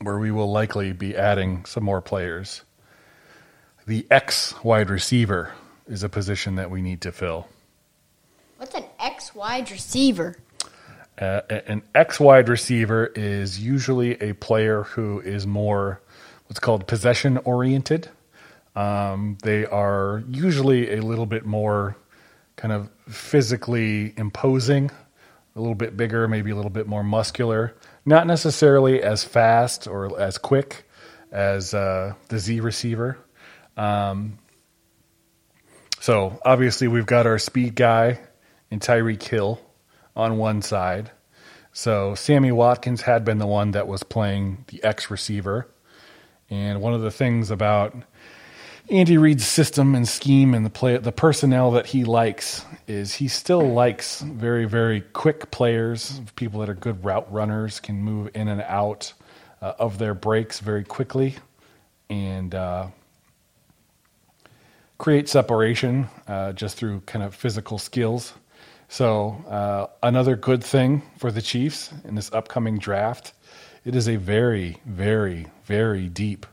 [0.00, 2.62] where we will likely be adding some more players.
[3.88, 5.52] The X wide receiver
[5.88, 7.48] is a position that we need to fill.
[8.58, 10.36] What's an X wide receiver?
[11.18, 16.00] Uh, an X wide receiver is usually a player who is more
[16.46, 18.10] what's called possession oriented.
[18.76, 21.96] Um, they are usually a little bit more
[22.56, 24.90] kind of physically imposing,
[25.54, 30.18] a little bit bigger, maybe a little bit more muscular, not necessarily as fast or
[30.20, 30.88] as quick
[31.30, 33.18] as uh, the Z receiver.
[33.76, 34.38] Um,
[36.00, 38.20] so obviously we've got our speed guy
[38.70, 39.60] in Tyreek Hill
[40.14, 41.10] on one side.
[41.72, 45.68] So Sammy Watkins had been the one that was playing the X receiver.
[46.48, 47.94] And one of the things about
[48.88, 53.26] Andy Reid's system and scheme and the play the personnel that he likes is he
[53.26, 58.46] still likes very very quick players, people that are good route runners, can move in
[58.46, 59.12] and out
[59.60, 61.34] uh, of their breaks very quickly,
[62.10, 62.86] and uh,
[64.98, 68.34] create separation uh, just through kind of physical skills.
[68.88, 73.32] So uh, another good thing for the Chiefs in this upcoming draft,
[73.84, 76.46] it is a very very very deep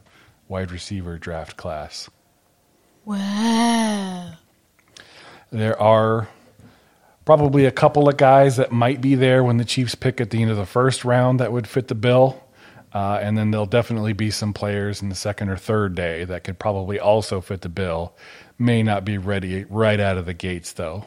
[0.47, 2.09] wide receiver draft class.
[3.05, 4.33] Wow.
[5.51, 6.29] There are
[7.25, 10.41] probably a couple of guys that might be there when the Chiefs pick at the
[10.41, 12.43] end of the first round that would fit the bill.
[12.93, 16.43] Uh, and then there'll definitely be some players in the second or third day that
[16.43, 18.13] could probably also fit the bill.
[18.59, 21.05] May not be ready right out of the gates, though.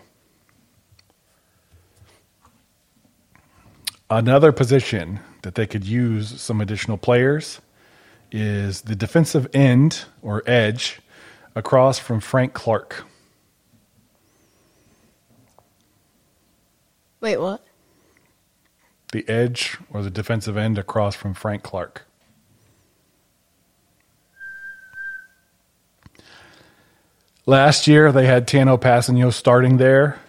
[4.10, 7.60] Another position that they could use some additional players
[8.32, 11.00] is the defensive end or edge
[11.56, 13.04] across from Frank Clark.
[17.20, 17.64] Wait, what?
[19.10, 22.06] The edge or the defensive end across from Frank Clark.
[27.46, 30.20] Last year, they had Tanoh Kpassagnon starting there.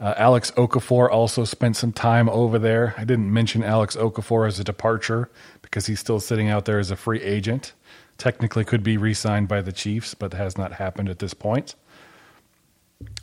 [0.00, 2.94] Uh, Alex Okafor also spent some time over there.
[2.96, 5.28] I didn't mention Alex Okafor as a departure
[5.60, 7.74] because he's still sitting out there as a free agent
[8.20, 11.74] technically could be re signed by the Chiefs, but has not happened at this point.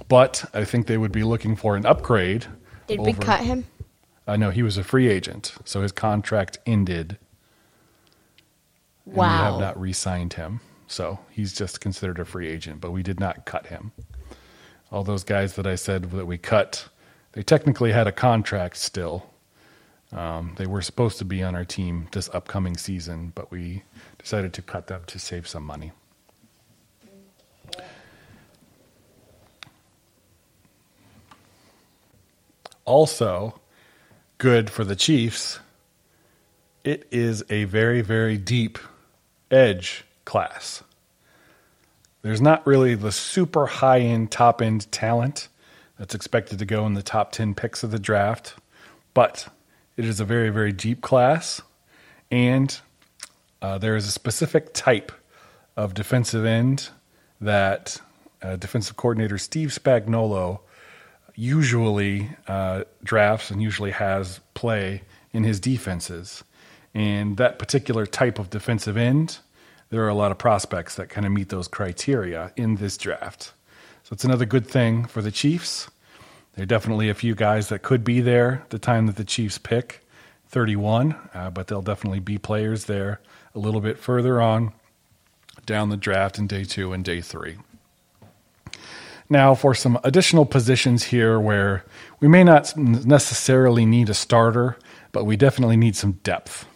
[0.10, 2.48] But I think they would be looking for an upgrade.
[2.88, 3.66] Did we cut him?
[4.28, 7.18] I know he was a free agent, so his contract ended.
[9.06, 9.52] And we Wow.
[9.52, 10.60] have not re signed him.
[10.88, 13.91] So he's just considered a free agent, but we did not cut him.
[14.91, 16.88] All those guys that I said that we cut,
[17.34, 19.30] they technically had a contract still.
[20.14, 23.84] Um, they were supposed to be on our team this upcoming season, but we
[24.28, 25.93] decided to cut them to save some money.
[32.84, 33.57] Also,
[34.38, 35.59] good for the Chiefs,
[36.84, 38.78] it is a very, very deep
[39.49, 40.84] edge class.
[42.21, 45.47] There's not really the super high end, top end talent
[45.97, 48.55] that's expected to go in the top 10 picks of the draft,
[49.13, 49.47] but
[49.95, 51.61] it is a very, very deep class.
[52.30, 52.78] And
[53.62, 55.12] uh, there is a specific type
[55.76, 56.89] of defensive end
[57.41, 57.99] that
[58.41, 60.60] uh, defensive coordinator Steve Spagnuolo
[61.36, 66.43] usually uh, drafts and usually has play in his defenses.
[66.93, 69.38] And that particular type of defensive end,
[69.89, 73.53] there are a lot of prospects that kind of meet those criteria in this draft.
[74.03, 75.89] So it's another good thing for the Chiefs.
[76.55, 79.60] There are definitely a few guys that could be there the time that the Chiefs
[79.60, 80.08] pick
[80.47, 83.20] 31, uh, but there'll definitely be players there
[83.58, 84.72] a little bit further on
[85.66, 87.58] down the draft in day two and day three.
[89.30, 91.84] Now, for some additional positions here where
[92.20, 94.78] we may not necessarily need a starter,
[95.12, 96.68] but we definitely need some depth.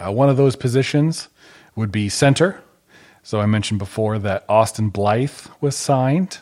[0.00, 1.28] Uh, one of those positions
[1.76, 2.60] would be center.
[3.22, 6.38] So I mentioned before that Austin Blythe was signed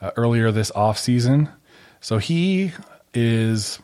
[0.00, 1.52] uh, earlier this offseason.
[2.00, 2.72] So he
[3.12, 3.78] is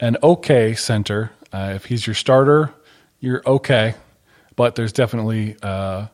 [0.00, 1.32] an okay center.
[1.52, 2.72] Uh, if he's your starter,
[3.20, 3.94] you're okay,
[4.56, 6.06] but there's definitely uh,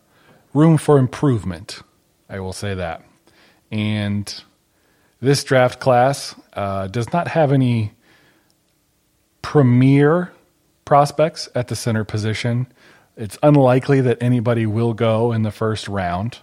[0.53, 1.81] room for improvement.
[2.29, 3.03] I will say that.
[3.71, 4.43] And
[5.21, 7.93] this draft class uh, does not have any
[9.41, 10.33] premier
[10.85, 12.67] prospects at the center position.
[13.17, 16.39] It's unlikely that anybody will go in the first round.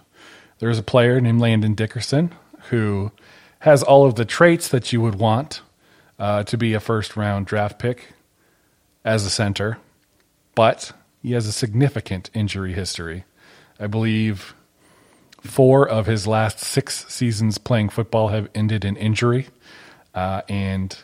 [0.58, 2.34] There's a player named Landon Dickerson
[2.70, 3.12] who
[3.60, 5.62] has all of the traits that you would want
[6.18, 8.08] uh, to be a first round draft pick
[9.04, 9.78] as a center,
[10.54, 10.92] but
[11.22, 13.24] he has a significant injury history.
[13.78, 14.54] I believe
[15.42, 19.48] four of his last six seasons playing football have ended in injury.
[20.14, 20.96] Uh, and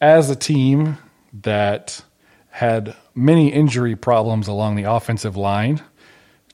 [0.00, 0.98] as a team
[1.42, 2.04] that
[2.50, 5.82] had many injury problems along the offensive line,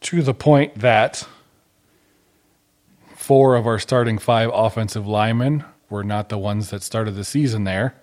[0.00, 1.26] to the point that
[3.16, 7.64] four of our starting five offensive linemen were not the ones that started the season
[7.64, 7.94] there.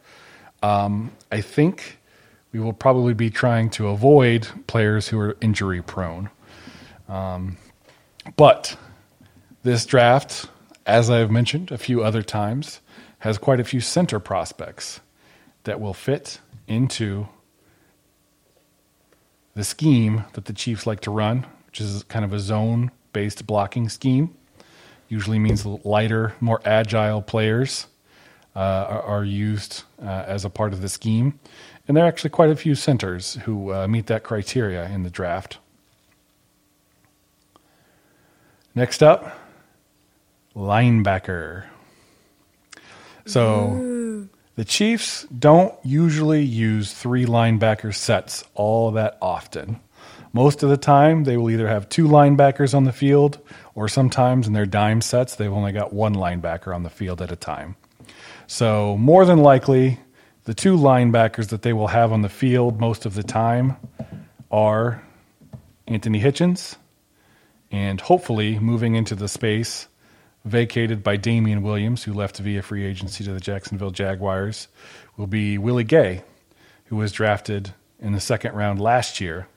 [0.62, 2.00] Um, I think
[2.56, 6.30] we will probably be trying to avoid players who are injury prone.
[7.10, 7.58] Um,
[8.38, 8.78] but
[9.64, 10.46] this draft,
[10.86, 12.80] as I've mentioned a few other times,
[13.20, 15.02] has quite a few center prospects
[15.66, 17.28] that will fit into
[19.54, 23.46] the scheme that the Chiefs like to run, which is kind of a zone based
[23.46, 24.34] blocking scheme.
[25.10, 27.88] Usually means lighter, more agile players
[28.56, 31.38] uh, are, are used uh, as a part of the scheme.
[31.88, 35.10] And there are actually quite a few centers who uh, meet that criteria in the
[35.10, 35.60] draft.
[38.74, 39.40] Next up,
[40.56, 41.66] linebacker.
[43.26, 49.80] So the Chiefs don't usually use three linebacker sets all that often.
[50.34, 53.40] Most of the time, they will either have two linebackers on the field,
[53.74, 57.32] or sometimes in their dime sets, they've only got one linebacker on the field at
[57.32, 57.78] a time.
[58.46, 60.00] So, more than likely,
[60.46, 63.76] the two linebackers that they will have on the field most of the time
[64.52, 65.04] are
[65.88, 66.78] Anthony Hitchens
[67.72, 69.88] and hopefully moving into the space
[70.46, 74.68] vacated by Damian Williams, who left via free agency to the Jacksonville Jaguars,
[75.18, 76.22] will be Willie Gay,
[76.86, 79.48] who was drafted in the second round last year.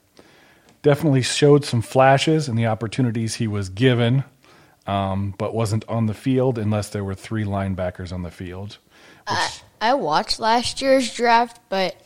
[0.80, 4.24] Definitely showed some flashes in the opportunities he was given,
[4.86, 8.78] um, but wasn't on the field unless there were three linebackers on the field.
[9.26, 9.51] I,
[9.81, 11.97] I watched last year's draft, but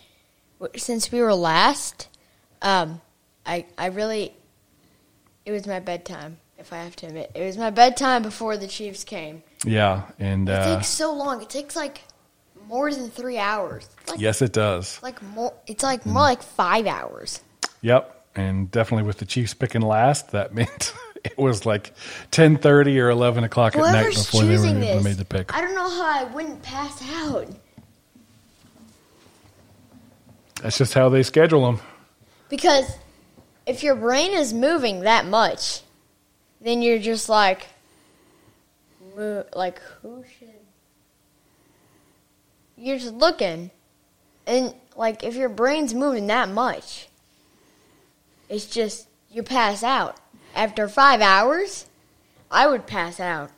[0.76, 2.08] since we were last,
[2.60, 3.00] um,
[3.46, 4.34] I I really
[5.44, 6.38] it was my bedtime.
[6.58, 9.42] If I have to admit, it was my bedtime before the Chiefs came.
[9.64, 11.42] Yeah, and It uh, takes so long.
[11.42, 12.02] It takes like
[12.68, 13.88] more than three hours.
[14.08, 15.02] Like, yes, it does.
[15.02, 15.52] like more.
[15.66, 17.40] It's like more like five hours.
[17.80, 20.94] Yep, and definitely with the Chiefs picking last, that meant
[21.24, 21.94] it was like
[22.30, 25.54] ten thirty or eleven o'clock at night before they were even this, made the pick.
[25.54, 27.48] I don't know how I wouldn't pass out
[30.62, 31.80] That's just how they schedule them.
[32.48, 32.86] because
[33.66, 35.80] if your brain is moving that much,
[36.60, 37.66] then you're just like,
[39.16, 40.48] like who should?
[42.76, 43.70] You're just looking,
[44.46, 47.08] and like if your brain's moving that much,
[48.48, 50.16] it's just you pass out
[50.54, 51.86] after five hours.
[52.50, 53.50] I would pass out.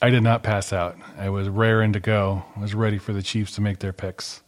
[0.00, 0.96] I did not pass out.
[1.18, 2.44] I was raring to go.
[2.56, 4.42] I was ready for the Chiefs to make their picks.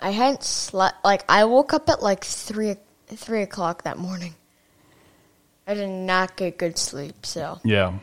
[0.00, 1.04] I hadn't slept.
[1.04, 2.76] Like I woke up at like three
[3.06, 4.34] three o'clock that morning.
[5.66, 7.26] I did not get good sleep.
[7.26, 7.98] So Yeah.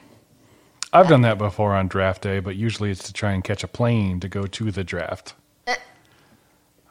[0.92, 3.68] I've done that before on draft day, but usually it's to try and catch a
[3.68, 5.34] plane to go to the draft.
[5.68, 5.80] I've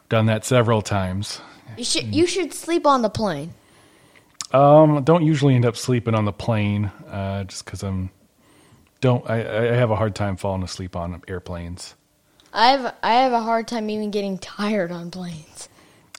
[0.09, 1.39] Done that several times.
[1.77, 3.53] you should you should sleep on the plane.
[4.51, 8.11] Um, don't usually end up sleeping on the plane, uh, just because I'm
[9.01, 11.95] don't I, I have a hard time falling asleep on airplanes.
[12.53, 15.69] I have I have a hard time even getting tired on planes.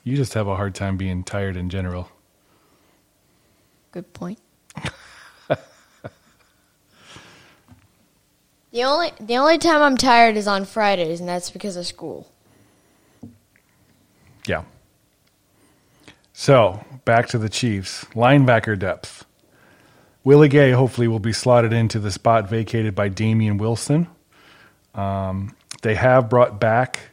[0.03, 2.09] You just have a hard time being tired in general.
[3.91, 4.39] Good point.
[5.47, 5.57] the
[8.83, 12.29] only the only time I'm tired is on Fridays, and that's because of school.
[14.45, 14.65] Yeah.
[16.33, 19.25] So back to the Chiefs linebacker depth.
[20.25, 24.07] Willie Gay hopefully will be slotted into the spot vacated by Damian Wilson.
[24.93, 25.55] Um,
[25.85, 27.11] they have brought back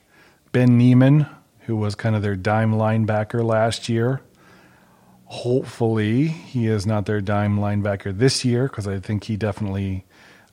[0.50, 1.26] Ben Niemann,
[1.66, 4.22] who was kind of their dime linebacker last year.
[5.26, 10.06] Hopefully, he is not their dime linebacker this year because I think he definitely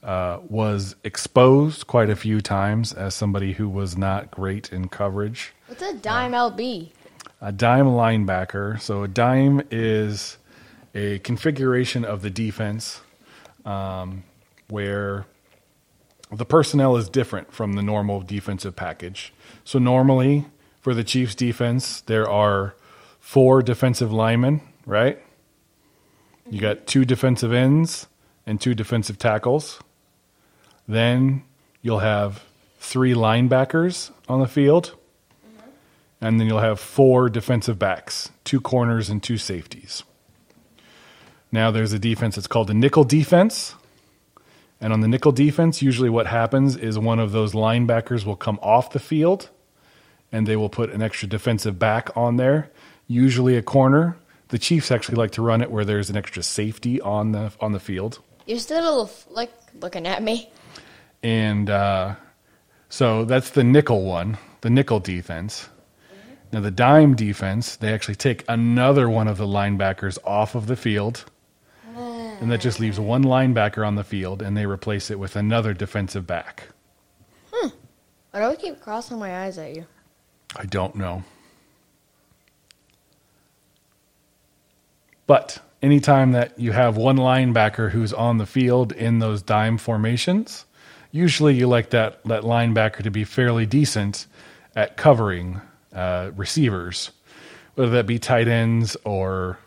[0.03, 5.53] uh, was exposed quite a few times as somebody who was not great in coverage
[5.67, 6.89] What's a dime LB?
[7.39, 8.81] a dime linebacker.
[8.81, 10.37] So a dime is
[10.93, 12.99] a configuration of the defense
[13.63, 14.23] um,
[14.67, 15.25] where
[16.31, 19.33] the personnel is different from the normal defensive package.
[19.63, 20.45] So normally
[20.81, 22.75] for the Chiefs defense, there are
[23.19, 25.19] four defensive linemen, right?
[26.49, 28.07] You got two defensive ends
[28.45, 29.79] and two defensive tackles.
[30.87, 31.43] Then
[31.81, 32.43] you'll have
[32.79, 34.95] three linebackers on the field
[36.21, 40.03] and then you'll have four defensive backs, two corners and two safeties.
[41.51, 43.75] Now there's a defense that's called the nickel defense.
[44.81, 48.59] And on the nickel defense, usually what happens is one of those linebackers will come
[48.61, 49.49] off the field
[50.31, 52.71] and they will put an extra defensive back on there,
[53.07, 54.15] usually a corner.
[54.49, 57.71] The Chiefs actually like to run it where there's an extra safety on the on
[57.71, 58.19] the field.
[58.45, 59.51] You're still like
[59.81, 60.49] looking at me.
[61.21, 62.15] And uh,
[62.87, 65.69] so that's the nickel one, the nickel defense.
[66.51, 70.75] Now, the dime defense, they actually take another one of the linebackers off of the
[70.75, 71.25] field.
[72.39, 75.73] And that just leaves one linebacker on the field, and they replace it with another
[75.73, 76.69] defensive back.
[77.51, 77.69] Hmm.
[78.31, 79.85] Why do I keep crossing my eyes at you?
[80.55, 81.23] I don't know.
[85.27, 90.65] But anytime that you have one linebacker who's on the field in those dime formations,
[91.11, 94.25] usually you like that, that linebacker to be fairly decent
[94.75, 95.61] at covering
[95.93, 97.11] uh, receivers,
[97.75, 99.59] whether that be tight ends or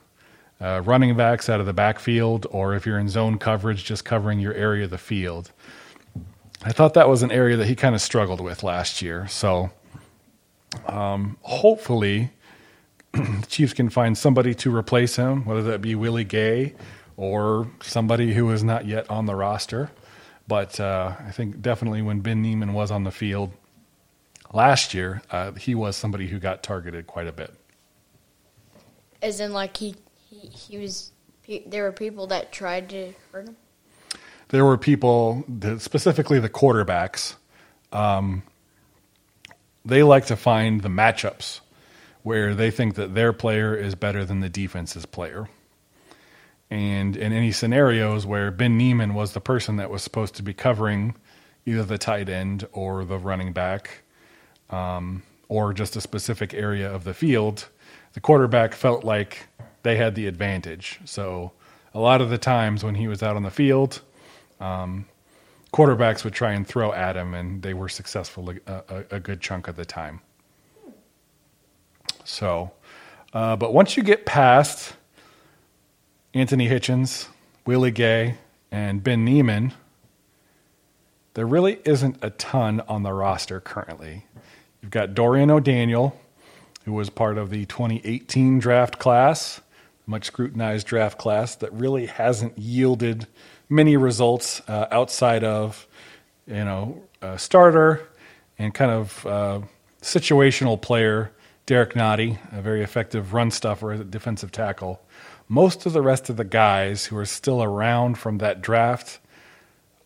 [0.62, 4.38] uh, running backs out of the backfield, or if you're in zone coverage, just covering
[4.38, 5.50] your area of the field.
[6.62, 9.26] I thought that was an area that he kind of struggled with last year.
[9.26, 9.70] So
[10.86, 12.30] um, hopefully
[13.12, 16.74] the Chiefs can find somebody to replace him, whether that be Willie Gay
[17.16, 19.90] or somebody who is not yet on the roster.
[20.46, 23.52] But uh, I think definitely when Ben Niemann was on the field
[24.52, 27.52] last year, uh, he was somebody who got targeted quite a bit.
[29.20, 29.96] As in, like he
[30.50, 31.12] he, was.
[31.66, 33.56] There were people that tried to hurt him.
[34.48, 35.44] There were people,
[35.78, 37.34] specifically the quarterbacks.
[37.90, 38.42] Um,
[39.84, 41.60] they like to find the matchups
[42.22, 45.48] where they think that their player is better than the defense's player.
[46.70, 50.54] And in any scenarios where Ben Niemann was the person that was supposed to be
[50.54, 51.16] covering
[51.66, 54.02] either the tight end or the running back,
[54.70, 57.68] um, or just a specific area of the field,
[58.14, 59.48] the quarterback felt like
[59.82, 61.00] they had the advantage.
[61.04, 61.52] So
[61.94, 64.00] a lot of the times when he was out on the field,
[64.60, 65.06] um,
[65.72, 69.40] quarterbacks would try and throw at him, and they were successful a, a, a good
[69.40, 70.20] chunk of the time.
[72.24, 72.70] So,
[73.32, 74.94] uh, but once you get past
[76.34, 77.28] Anthony Hitchens,
[77.66, 78.36] Willie Gay,
[78.70, 79.72] and Ben Niemann,
[81.34, 84.26] there really isn't a ton on the roster currently.
[84.82, 86.18] You've got Dorian O'Daniel,
[86.84, 89.60] who was part of the 2018 draft class,
[90.06, 93.26] much scrutinized draft class that really hasn't yielded
[93.68, 95.86] many results uh, outside of,
[96.46, 98.08] you know, a starter
[98.58, 99.60] and kind of uh,
[100.02, 101.32] situational player
[101.66, 105.00] Derrick Nnadi, a very effective run stuffer a defensive tackle.
[105.48, 109.20] Most of the rest of the guys who are still around from that draft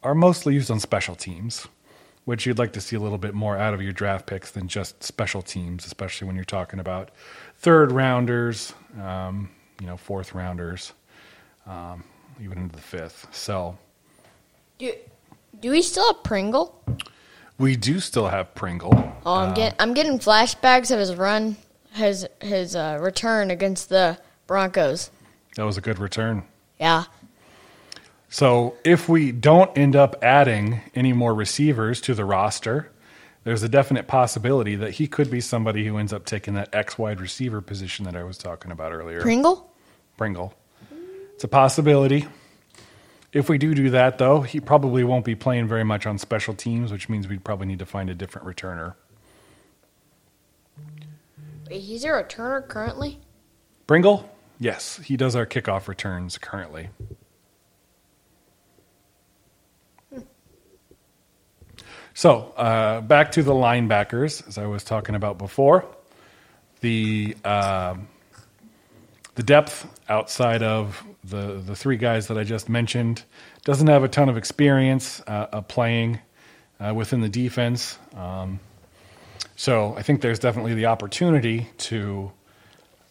[0.03, 1.67] are mostly used on special teams,
[2.25, 4.69] which you'd like to see a little bit more out of your draft picks than
[4.69, 7.11] just special teams, especially when you're talking about
[7.57, 9.49] third rounders, um,
[9.81, 10.93] you know, fourth rounders,
[11.67, 12.05] um,
[12.43, 13.27] even into the fifth.
[13.33, 13.77] So,
[14.79, 14.93] do
[15.61, 16.83] do we still have Pringle?
[17.59, 18.93] We do still have Pringle.
[19.25, 21.57] Oh, I'm, uh, get, I'm getting flashbacks of his run,
[21.93, 25.11] his his uh, return against the Broncos.
[25.57, 26.45] That was a good return.
[26.79, 27.05] Yeah.
[28.29, 32.91] So if we don't end up adding any more receivers to the roster,
[33.45, 36.99] there's a definite possibility that he could be somebody who ends up taking that X
[36.99, 39.21] wide receiver position that I was talking about earlier.
[39.21, 39.66] Pringle?
[40.17, 40.55] Pringle.
[41.35, 42.27] It's a possibility.
[43.33, 46.55] If we do do that, though, he probably won't be playing very much on special
[46.55, 48.95] teams, which means we'd probably need to find a different returner.
[51.69, 53.21] Wait, he's a returner currently?
[53.87, 54.31] Pringle?
[54.59, 56.89] Yes, he does our kickoff returns currently.
[62.15, 65.85] So, uh, back to the linebackers, as I was talking about before.
[66.81, 67.37] The.
[67.45, 67.97] Uh,
[69.37, 73.23] the depth outside of the the three guys that I just mentioned
[73.65, 76.19] doesn't have a ton of experience uh, playing
[76.81, 77.99] uh, within the defense.
[78.15, 78.61] Um,
[79.55, 82.33] so I think there's definitely the opportunity to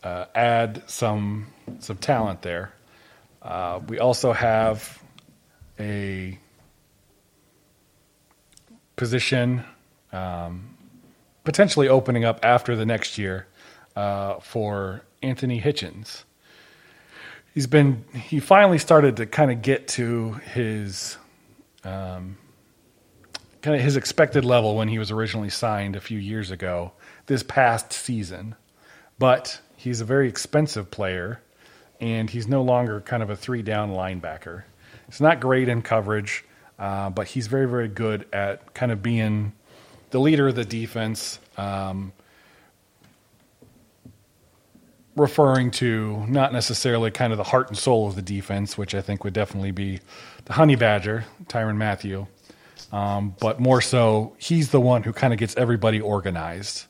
[0.03, 1.47] uh, add some
[1.80, 2.73] some talent there.
[3.41, 5.01] Uh, we also have
[5.80, 6.38] a
[8.95, 9.63] position
[10.11, 10.76] um,
[11.43, 13.45] potentially opening up after the next year
[13.95, 16.23] uh, for Anthony Hitchens.
[17.53, 21.17] He's been he finally started to kind of get to his
[21.84, 22.38] um,
[23.61, 26.91] kind of his expected level when he was originally signed a few years ago
[27.26, 28.55] this past season.
[29.17, 31.41] But he's a very expensive player
[31.99, 34.63] and he's no longer kind of a three down linebacker.
[35.07, 36.43] He's not great in coverage,
[36.78, 39.53] uh, but he's very, very good at kind of being
[40.11, 42.11] the leader of the defense, um,
[45.16, 49.01] referring to not necessarily kind of the heart and soul of the defense, which I
[49.01, 49.99] think would definitely be
[50.45, 52.28] the Honey Badger, Tyrann Mathieu,
[52.91, 56.86] um, but more so he's the one who kind of gets everybody organized.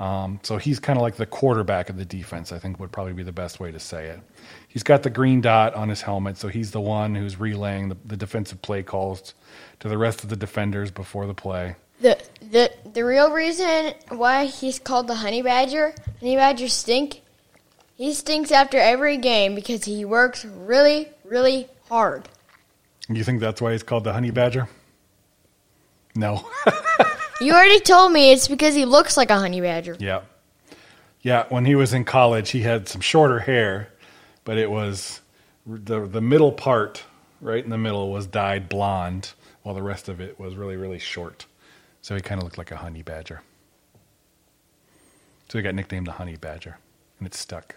[0.00, 3.12] Um, so he's kind of like the quarterback of the defense, I think would probably
[3.12, 4.20] be the best way to say it.
[4.66, 7.96] He's got the green dot on his helmet, so he's the one who's relaying the,
[8.06, 9.34] the defensive play calls
[9.80, 11.76] to the rest of the defenders before the play.
[12.00, 12.18] The,
[12.50, 17.20] the the real reason why he's called the honey badger, honey badgers stink,
[18.00, 22.26] he stinks after every game because he works really, really hard.
[23.10, 24.70] You think that's why he's called the honey badger?
[26.14, 26.48] No.
[27.42, 29.98] you already told me it's because he looks like a honey badger.
[30.00, 30.22] Yeah.
[31.20, 33.90] Yeah, when he was in college, he had some shorter hair,
[34.44, 35.20] but it was
[35.66, 37.04] the the middle part,
[37.42, 39.32] right in the middle was dyed blonde,
[39.62, 41.44] while the rest of it was really really short.
[42.00, 43.42] So he kind of looked like a honey badger.
[45.50, 46.78] So he got nicknamed the honey badger,
[47.18, 47.76] and it stuck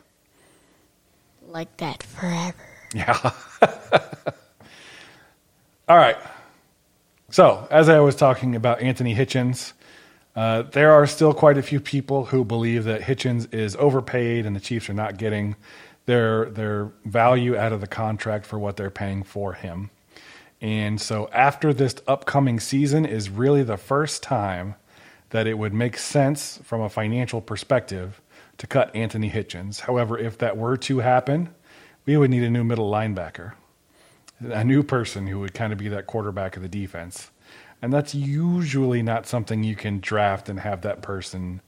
[1.47, 2.55] like that forever.
[2.93, 3.31] Yeah.
[5.87, 6.17] All right.
[7.29, 9.73] So, as I was talking about Anthony Hitchens,
[10.35, 14.55] uh, there are still quite a few people who believe that Hitchens is overpaid and
[14.55, 15.55] the Chiefs are not getting
[16.05, 19.89] their their value out of the contract for what they're paying for him.
[20.61, 24.75] And so, after this upcoming season is really the first time
[25.31, 28.21] that it would make sense from a financial perspective
[28.57, 29.81] to cut Anthony Hitchens.
[29.81, 31.49] However, if that were to happen,
[32.05, 33.53] we would need a new middle linebacker,
[34.41, 37.31] a new person who would kind of be that quarterback of the defense.
[37.81, 41.61] And that's usually not something you can draft and have that person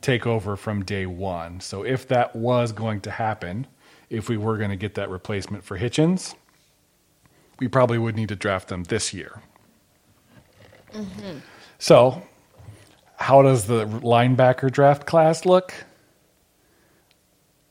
[0.00, 1.60] take over from day one.
[1.60, 3.66] So if that was going to happen,
[4.10, 6.34] if we were going to get that replacement for Hitchens,
[7.58, 9.40] we probably would need to draft them this year.
[10.92, 11.38] Mm-hmm.
[11.78, 12.22] So
[13.16, 15.74] how does the linebacker draft class look?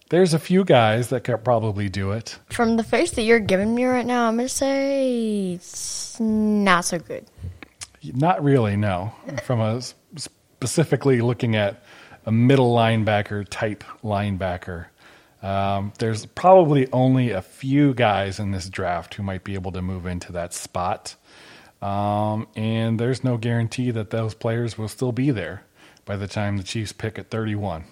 [0.10, 2.38] There's a few guys that could probably do it.
[2.52, 6.86] From the face that you're giving me right now, I'm going to say it's not
[6.86, 7.26] so good.
[8.14, 9.14] Not really, no.
[9.44, 9.82] From a
[10.62, 11.84] specifically looking at
[12.26, 14.88] a middle linebacker type linebacker,
[15.42, 19.82] um, there's probably only a few guys in this draft who might be able to
[19.82, 21.16] move into that spot.
[21.82, 25.64] Um, and there's no guarantee that those players will still be there
[26.06, 27.86] by the time the Chiefs pick at 31.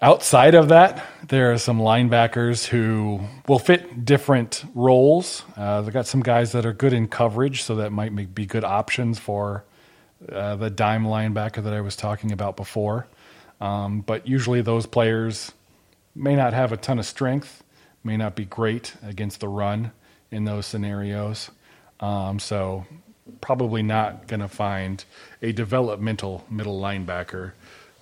[0.00, 5.42] Outside of that, there are some linebackers who will fit different roles.
[5.56, 8.46] Uh, they've got some guys that are good in coverage, so that might make, be
[8.46, 9.64] good options for
[10.30, 13.08] uh, the dime linebacker that I was talking about before.
[13.60, 15.50] Um, but usually, those players
[16.14, 17.64] may not have a ton of strength,
[18.04, 19.90] may not be great against the run
[20.30, 21.50] in those scenarios.
[21.98, 22.86] Um, so
[23.40, 25.04] probably not going to find
[25.42, 27.52] a developmental middle linebacker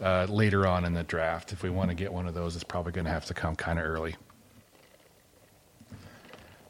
[0.01, 1.53] uh, later on in the draft.
[1.53, 3.57] If we want to get one of those, it's probably going to have to come
[3.57, 4.16] kind of early.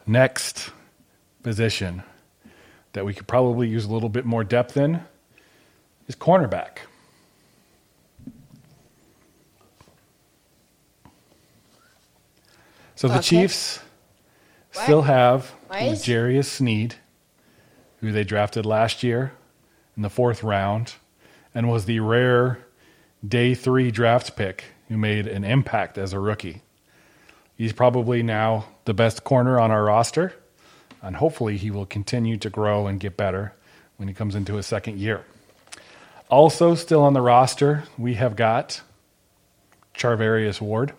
[0.06, 0.70] Next
[1.42, 2.02] position
[2.92, 5.00] that we could probably use a little bit more depth in
[6.06, 6.78] is cornerback.
[12.94, 13.22] So the okay.
[13.22, 13.80] Chiefs
[14.70, 16.96] still have Jarius Sneed
[18.00, 19.32] who they drafted last year
[19.96, 20.94] in the fourth round
[21.54, 22.65] and was the rare
[23.26, 26.62] day three draft pick who made an impact as a rookie.
[27.56, 30.34] He's probably now the best corner on our roster,
[31.02, 33.54] and hopefully he will continue to grow and get better
[33.96, 35.24] when he comes into his second year.
[36.28, 38.82] Also, still on the roster, we have got
[39.94, 40.92] Charvarius Ward,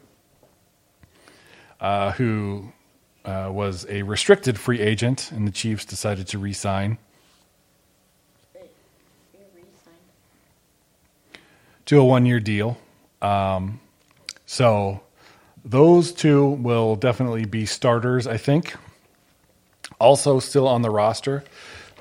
[1.79, 2.71] uh, who
[3.23, 6.97] uh, was a restricted free agent, and the Chiefs decided to re-sign.
[11.87, 12.77] To a one-year deal.
[13.21, 13.79] Um,
[14.45, 15.01] so
[15.63, 18.75] those two will definitely be starters, I think.
[19.99, 21.43] Also, still on the roster,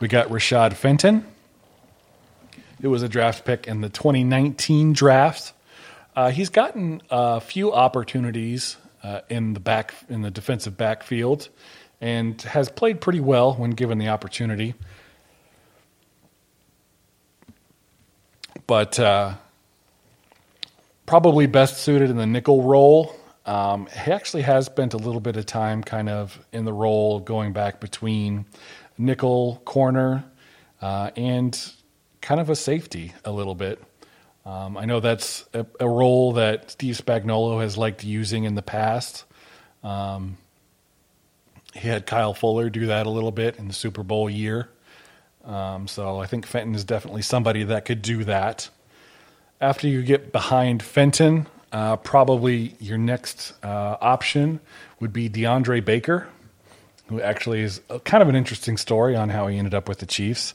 [0.01, 1.25] we got Rashad Fenton.
[2.81, 5.53] It was a draft pick in the 2019 draft.
[6.15, 11.49] Uh, he's gotten a few opportunities uh, in the back in the defensive backfield,
[12.01, 14.75] and has played pretty well when given the opportunity.
[18.67, 19.35] But uh,
[21.07, 23.15] probably best suited in the nickel role.
[23.47, 27.21] Um, he actually has spent a little bit of time kind of in the role
[27.21, 28.45] going back between
[28.99, 30.25] nickel corner
[30.83, 31.73] uh, and
[32.21, 33.81] kind of a safety a little bit.
[34.45, 38.63] Um, I know that's a, a, role that Steve Spagnuolo has liked using in the
[38.63, 39.25] past.
[39.83, 40.37] Um,
[41.75, 44.69] he had Kyle Fuller do that a little bit in the Super Bowl year.
[45.45, 48.71] Um, so I think Fenton is definitely somebody that could do that.
[49.61, 54.61] After you get behind Fenton, uh, probably your next uh, option
[55.01, 56.29] would be DeAndre Baker
[57.09, 60.07] who actually is kind of an interesting story on how he ended up with the
[60.07, 60.55] Chiefs,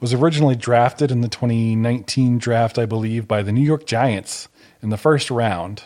[0.00, 4.48] was originally drafted in the 2019 draft, I believe, by the New York Giants
[4.82, 5.84] in the first round.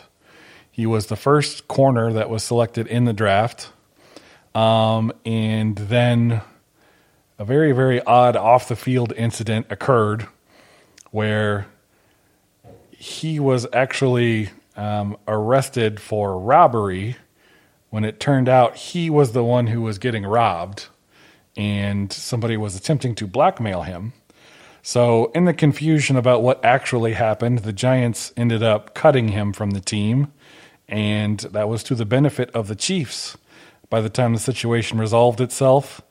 [0.71, 3.71] He was the first corner that was selected in the draft.
[4.55, 6.41] Um, and then
[7.37, 10.27] a very, very odd off the field incident occurred
[11.11, 11.67] where
[12.99, 17.15] he was actually um, arrested for robbery
[17.91, 20.87] when it turned out he was the one who was getting robbed
[21.55, 24.13] and somebody was attempting to blackmail him.
[24.81, 29.71] So, in the confusion about what actually happened, the Giants ended up cutting him from
[29.71, 30.31] the team,
[30.87, 33.37] and that was to the benefit of the Chiefs.
[33.89, 36.01] By the time the situation resolved itself,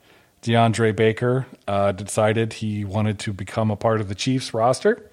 [0.42, 5.10] DeAndre Baker uh, decided he wanted to become a part of the Chiefs roster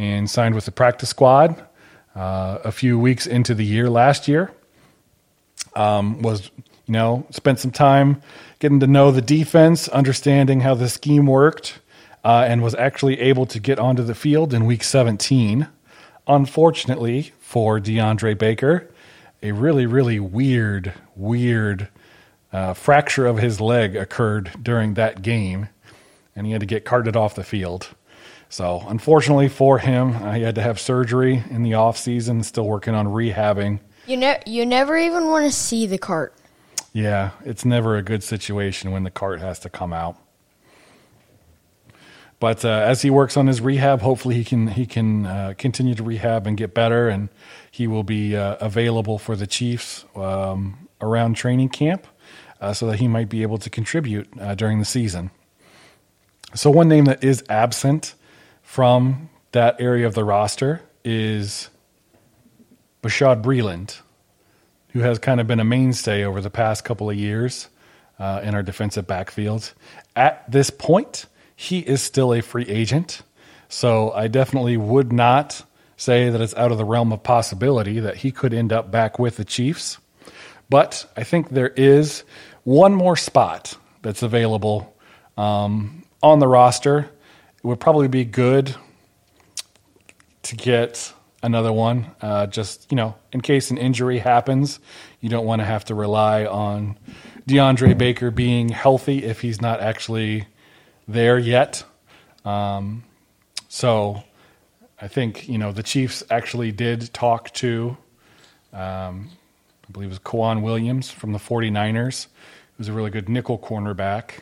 [0.00, 1.62] and signed with the practice squad
[2.14, 4.50] uh, a few weeks into the year last year
[5.76, 6.50] um, was
[6.86, 8.20] you know, spent some time
[8.58, 11.78] getting to know the defense, understanding how the scheme worked,
[12.24, 15.68] uh, and was actually able to get onto the field in week 17.
[16.26, 18.90] Unfortunately for DeAndre Baker,
[19.40, 21.88] a really, really weird, weird
[22.52, 25.68] uh, fracture of his leg occurred during that game,
[26.34, 27.94] and he had to get carted off the field.
[28.50, 32.42] So, unfortunately for him, uh, he had to have surgery in the off season.
[32.42, 33.78] Still working on rehabbing.
[34.06, 36.34] You ne- you never even want to see the cart.
[36.92, 40.16] Yeah, it's never a good situation when the cart has to come out.
[42.40, 45.94] But uh, as he works on his rehab, hopefully he can he can uh, continue
[45.94, 47.28] to rehab and get better, and
[47.70, 52.04] he will be uh, available for the Chiefs um, around training camp,
[52.60, 55.30] uh, so that he might be able to contribute uh, during the season.
[56.54, 58.14] So one name that is absent
[58.70, 61.68] from that area of the roster is
[63.02, 64.00] Bashad Breeland,
[64.90, 67.66] who has kind of been a mainstay over the past couple of years
[68.20, 69.74] uh, in our defensive backfield.
[70.14, 73.22] At this point, he is still a free agent.
[73.68, 75.64] So I definitely would not
[75.96, 79.18] say that it's out of the realm of possibility that he could end up back
[79.18, 79.98] with the Chiefs.
[80.68, 82.22] But I think there is
[82.62, 84.96] one more spot that's available
[85.36, 87.10] um, on the roster.
[87.62, 88.74] It would probably be good
[90.44, 94.80] to get another one, uh, just you know, in case an injury happens,
[95.20, 96.98] you don't want to have to rely on
[97.46, 100.46] DeAndre Baker being healthy if he's not actually
[101.06, 101.84] there yet.
[102.46, 103.04] Um,
[103.68, 104.22] so
[104.98, 107.98] I think you know the Chiefs actually did talk to,
[108.72, 109.30] um,
[109.86, 113.58] I believe it was K'Waun Williams from the 49ers, He was a really good nickel
[113.58, 114.40] cornerback,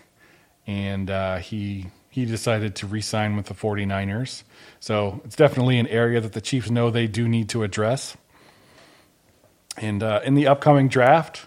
[0.69, 1.87] and uh, he
[2.19, 4.43] he decided to re-sign with the 49ers.
[4.81, 8.17] So it's definitely an area that the Chiefs know they do need to address.
[9.77, 11.47] And uh, in the upcoming draft,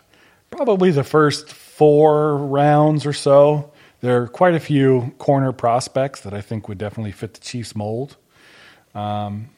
[0.50, 6.34] probably the first four rounds or so, there are quite a few corner prospects that
[6.34, 8.16] I think would definitely fit the Chiefs mold.
[8.96, 9.50] Um,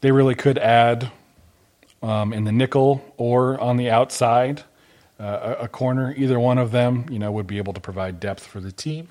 [0.00, 1.10] they really could add
[2.02, 4.62] um, in the nickel or on the outside
[5.18, 6.12] uh, a, a corner.
[6.16, 9.08] Either one of them, you know, would be able to provide depth for the team.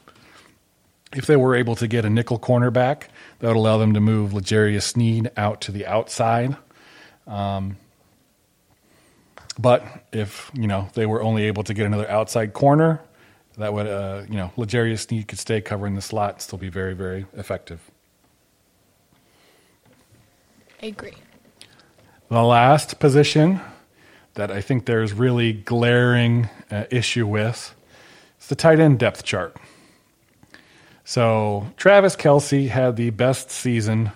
[1.15, 3.03] If they were able to get a nickel cornerback,
[3.39, 6.57] that would allow them to move L'Jarius Sneed out to the outside.
[7.27, 7.77] Um,
[9.59, 12.99] but if you know they were only able to get another outside corner,
[13.57, 16.69] that would uh, you know L'Jarius Sneed could stay covering the slot and still be
[16.69, 17.91] very very effective.
[20.81, 21.13] I agree.
[22.29, 23.61] The last position
[24.33, 27.75] that I think there's really glaring uh, issue with
[28.41, 29.55] is the tight end depth chart.
[31.05, 34.11] So Travis Kelce had the best season,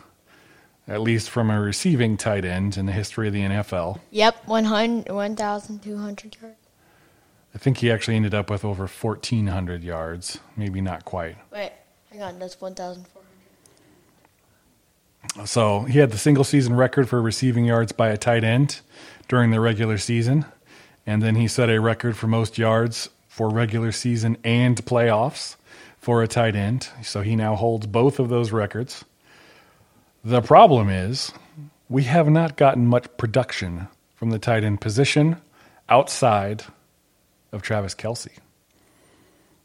[0.88, 4.00] at least from a receiving tight end in the history of the NFL.
[4.12, 6.58] Yep, 1,200 yards.
[7.54, 11.38] I think he actually ended up with over 1,400 yards, maybe not quite.
[11.52, 11.72] Wait,
[12.12, 13.06] hang on, that's 1,400.
[15.46, 18.80] So he had the single season record for receiving yards by a tight end
[19.28, 20.46] during the regular season.
[21.06, 25.58] And then he set a record for most yards for regular season and playoffs
[26.08, 26.88] for a tight end.
[27.04, 29.04] So he now holds both of those records.
[30.24, 31.34] The problem is
[31.90, 35.36] we have not gotten much production from the tight end position
[35.90, 36.64] outside
[37.52, 38.30] of Travis Kelce.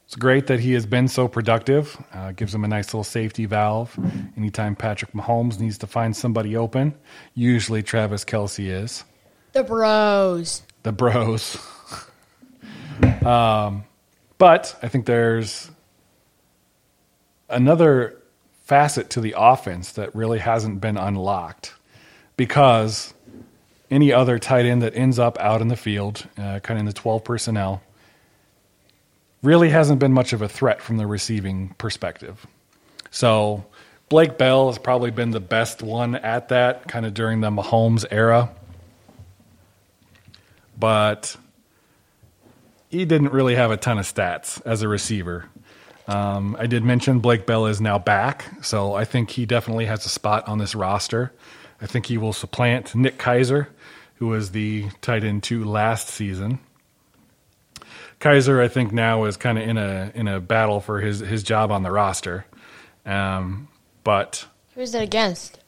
[0.07, 1.97] It's great that he has been so productive.
[2.13, 3.97] Uh, gives him a nice little safety valve.
[4.37, 6.93] Anytime Patrick Mahomes needs to find somebody open,
[7.35, 9.05] usually Travis Kelce is.
[9.53, 10.63] The bros.
[10.83, 11.57] The bros.
[13.25, 13.85] um,
[14.39, 15.71] but I think there's
[17.53, 18.19] another
[18.65, 21.75] facet to the offense that really hasn't been unlocked
[22.37, 23.13] because
[23.91, 26.87] any other tight end that ends up out in the field, uh, kind of in
[26.87, 27.83] the 12 personnel,
[29.43, 32.47] really hasn't been much of a threat from the receiving perspective.
[33.11, 33.65] So
[34.09, 38.07] Blake Bell has probably been the best one at that, kind of during the Mahomes
[38.11, 38.51] era.
[40.79, 41.37] But
[42.89, 45.47] he didn't really have a ton of stats as a receiver.
[46.09, 50.05] Um, I did mention Blake Bell is now back, so I think he definitely has
[50.05, 51.33] a spot on this roster.
[51.81, 53.69] I think he will supplant Nick Keizer,
[54.17, 56.59] who was the tight end two last season.
[58.21, 61.43] Keizer, I think now is kind of in a in a battle for his his
[61.43, 62.47] job on the roster,
[63.05, 63.69] um,
[64.05, 65.59] but who's it against?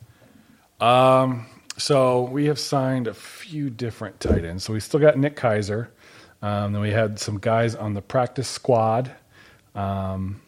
[0.81, 4.65] Um, so we have signed a few different tight ends.
[4.65, 5.89] So we still got Nick Keizer.
[6.43, 9.11] Um, then we had some guys on the practice squad
[9.75, 10.41] um,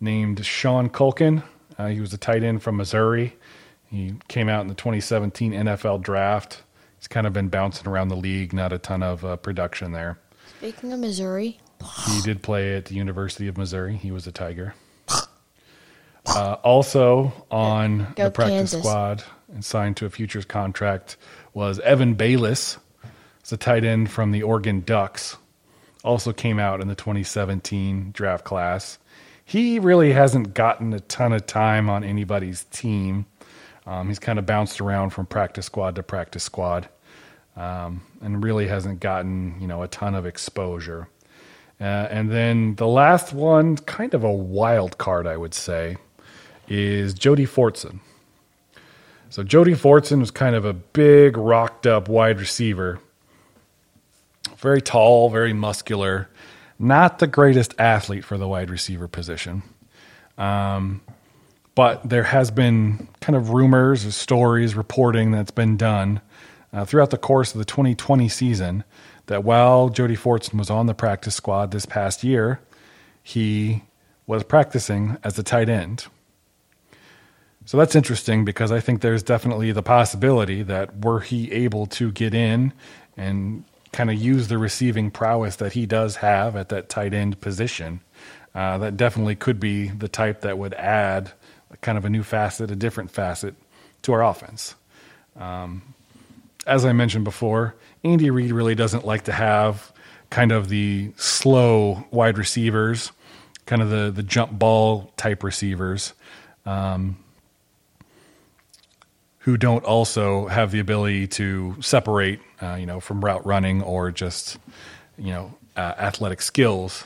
[0.00, 1.42] named Sean Culkin.
[1.78, 3.36] Uh, he was a tight end from Missouri.
[3.90, 6.62] He came out in the 2017 NFL draft.
[6.98, 10.18] He's kind of been bouncing around the league, not a ton of uh, production there.
[10.58, 11.60] Speaking of Missouri,
[12.06, 13.96] He did play at the University of Missouri.
[13.96, 14.74] He was a Tiger.
[16.26, 18.80] Uh, also on Go the practice Kansas.
[18.80, 19.22] squad
[19.52, 21.18] and signed to a futures contract
[21.52, 22.78] was Evan Baylis.
[23.40, 25.36] It's a tight end from the Oregon Ducks.
[26.04, 28.98] Also came out in the 2017 draft class.
[29.44, 33.26] He really hasn't gotten a ton of time on anybody's team.
[33.86, 36.88] Um, he's kind of bounced around from practice squad to practice squad,
[37.56, 41.08] um, and really hasn't gotten you know a ton of exposure.
[41.80, 45.96] Uh, and then the last one, kind of a wild card, I would say,
[46.68, 47.98] is Jody Fortson.
[49.28, 53.00] So Jody Fortson was kind of a big, rocked up wide receiver.
[54.64, 56.30] Very tall, very muscular.
[56.78, 59.62] Not the greatest athlete for the wide receiver position.
[60.38, 61.02] Um,
[61.74, 66.22] but there has been kind of rumors or stories reporting that's been done
[66.72, 68.84] uh, throughout the course of the 2020 season
[69.26, 72.58] that while Jody Fortson was on the practice squad this past year,
[73.22, 73.82] he
[74.26, 76.06] was practicing as a tight end.
[77.66, 82.10] So that's interesting because I think there's definitely the possibility that were he able to
[82.12, 82.72] get in
[83.14, 83.64] and
[83.94, 88.00] kind of use the receiving prowess that he does have at that tight end position,
[88.52, 91.30] uh, that definitely could be the type that would add
[91.80, 93.54] kind of a new facet, a different facet
[94.02, 94.74] to our offense.
[95.36, 95.82] Um,
[96.66, 99.92] as I mentioned before, Andy Reid really doesn't like to have
[100.28, 103.12] kind of the slow wide receivers,
[103.66, 106.14] kind of the the jump ball type receivers.
[106.66, 107.16] Um,
[109.44, 114.10] who don't also have the ability to separate, uh, you know, from route running or
[114.10, 114.56] just,
[115.18, 117.04] you know, uh, athletic skills.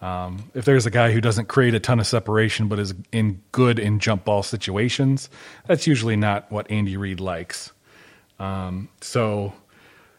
[0.00, 3.40] Um, if there's a guy who doesn't create a ton of separation but is in
[3.52, 5.30] good in jump ball situations,
[5.68, 7.70] that's usually not what Andy Reid likes.
[8.40, 9.52] Um, so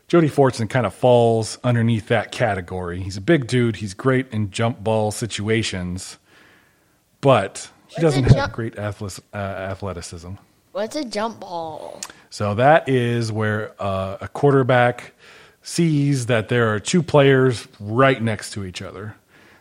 [0.07, 3.01] Jody Fortson kind of falls underneath that category.
[3.01, 3.75] He's a big dude.
[3.75, 6.17] He's great in jump ball situations,
[7.19, 8.93] but he What's doesn't have jump- great uh,
[9.35, 10.35] athleticism.
[10.77, 11.99] What's a jump ball?
[12.29, 15.15] So that is where uh, a quarterback
[15.63, 19.15] sees that there are two players right next to each other.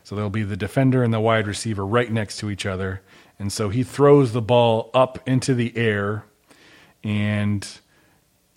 [0.05, 3.01] So there'll be the defender and the wide receiver right next to each other.
[3.39, 6.25] And so he throws the ball up into the air,
[7.03, 7.67] and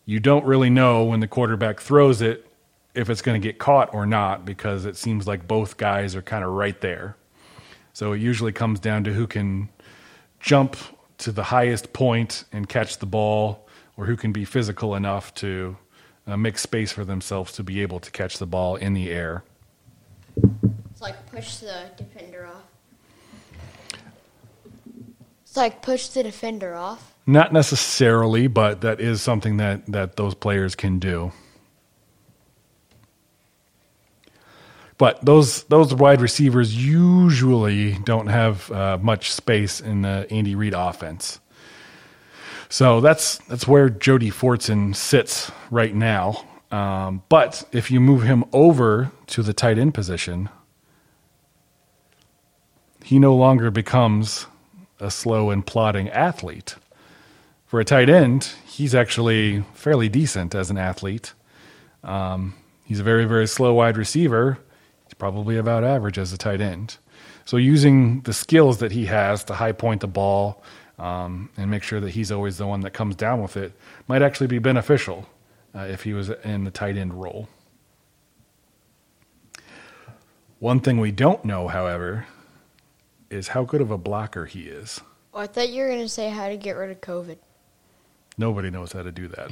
[0.05, 2.45] you don't really know when the quarterback throws it
[2.93, 6.21] if it's going to get caught or not because it seems like both guys are
[6.21, 7.15] kind of right there.
[7.93, 9.69] So it usually comes down to who can
[10.41, 10.75] jump
[11.19, 13.67] to the highest point and catch the ball,
[13.97, 15.77] or who can be physical enough to
[16.27, 19.43] uh, make space for themselves to be able to catch the ball in the air.
[20.91, 22.63] It's like push the defender off.
[25.43, 27.15] It's like push the defender off.
[27.25, 31.31] Not necessarily, but that is something that, that those players can do.
[34.99, 40.73] But those those wide receivers usually don't have uh, much space in the Andy Reid
[40.75, 41.39] offense.
[42.67, 46.45] So that's that's where Jody Fortson sits right now.
[46.69, 50.49] Um, but if you move him over to the tight end position,
[53.03, 54.47] he no longer becomes
[54.99, 56.75] a slow and plodding athlete.
[57.65, 61.33] For a tight end, he's actually fairly decent as an athlete.
[62.03, 64.59] Um, he's a very, very slow wide receiver.
[65.19, 66.97] Probably about average as a tight end.
[67.45, 70.63] So, using the skills that he has to high point the ball
[70.97, 73.73] um, and make sure that he's always the one that comes down with it
[74.07, 75.27] might actually be beneficial
[75.75, 77.47] uh, if he was in the tight end role.
[80.59, 82.25] One thing we don't know, however,
[83.29, 84.99] is how good of a blocker he is.
[85.33, 87.37] Oh, I thought you were gonna say how to get rid of COVID.
[88.37, 89.51] Nobody knows how to do that.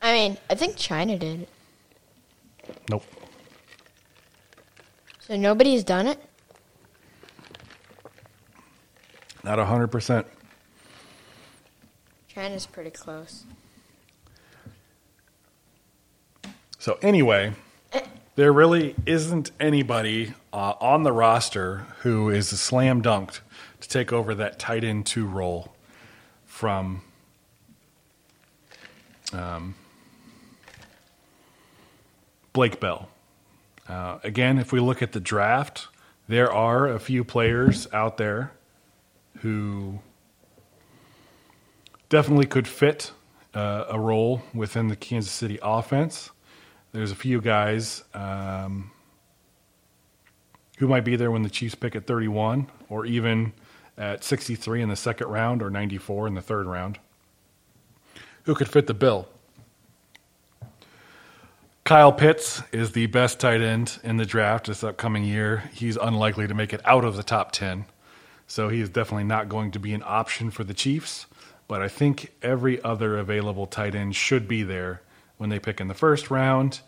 [0.00, 1.46] I mean, I think China did.
[2.88, 3.04] Nope.
[5.26, 6.18] So nobody's done it.
[9.44, 10.24] Not 100%.
[12.26, 13.44] China's pretty close.
[16.78, 17.52] So, anyway,
[18.34, 23.40] there really isn't anybody uh, on the roster who is a slam dunked
[23.80, 25.72] to take over that tight end two role
[26.44, 27.02] from
[29.32, 29.76] um,
[32.52, 33.08] Blake Bell.
[33.92, 35.88] Uh, again, if we look at the draft,
[36.26, 38.50] there are a few players out there
[39.40, 40.00] who
[42.08, 43.12] definitely could fit
[43.52, 46.30] uh, a role within the Kansas City offense.
[46.92, 48.92] There's a few guys um,
[50.78, 53.52] who might be there when the Chiefs pick at 31, or even
[53.98, 56.98] at 63 in the second round, or 94 in the third round,
[58.44, 59.28] who could fit the bill.
[61.84, 65.64] Kyle Pitts is the best tight end in the draft this upcoming year.
[65.74, 67.86] He's unlikely to make it out of the top 10.
[68.46, 71.26] So he is definitely not going to be an option for the Chiefs.
[71.66, 75.02] But I think every other available tight end should be there
[75.38, 76.82] when they pick in the first round.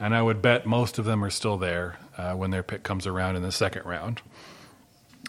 [0.00, 3.06] And I would bet most of them are still there uh, when their pick comes
[3.06, 4.20] around in the second round.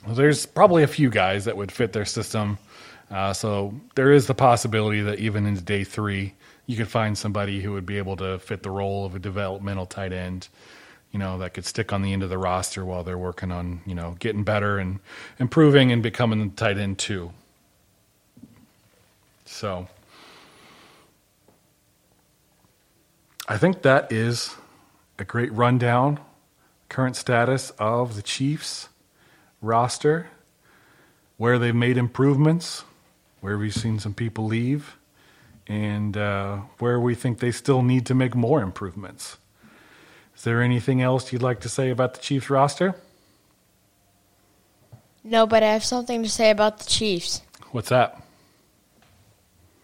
[0.07, 2.57] There's probably a few guys that would fit their system.
[3.11, 6.33] Uh, so there is the possibility that even into day three,
[6.65, 9.85] you could find somebody who would be able to fit the role of a developmental
[9.85, 10.47] tight end,
[11.11, 13.81] you know, that could stick on the end of the roster while they're working on,
[13.85, 14.99] you know, getting better and
[15.39, 17.31] improving and becoming the tight end too.
[19.45, 19.87] So
[23.47, 24.55] I think that is
[25.19, 26.19] a great rundown,
[26.87, 28.87] current status of the Chiefs
[29.61, 30.29] roster,
[31.35, 32.85] where they've made improvements,
[33.41, 34.95] where we've seen some people leave
[35.71, 39.37] and uh, where we think they still need to make more improvements.
[40.35, 42.93] Is there anything else you'd like to say about the Chiefs roster?
[45.23, 47.41] No, but I have something to say about the Chiefs.
[47.71, 48.21] What's that?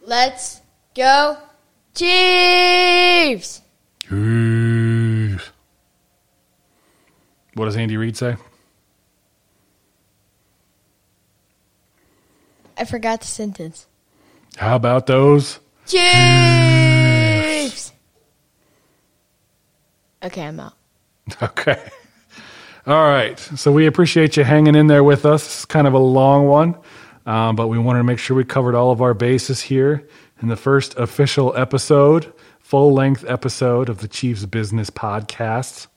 [0.01, 0.61] Let's
[0.93, 1.38] go,
[1.95, 3.61] Chiefs!
[3.99, 5.51] Chiefs.
[7.53, 8.35] What does Andy Reid say?
[12.77, 13.88] I forgot the sentence.
[14.57, 17.83] How about those Chiefs!
[20.23, 20.73] Okay, I'm out.
[21.41, 21.81] Okay.
[22.85, 23.38] All right.
[23.38, 25.45] So we appreciate you hanging in there with us.
[25.45, 26.77] It's kind of a long one,
[27.25, 30.07] um, but we wanted to make sure we covered all of our bases here
[30.41, 35.88] in the first official episode, full length episode of the Chiefs Business Podcast.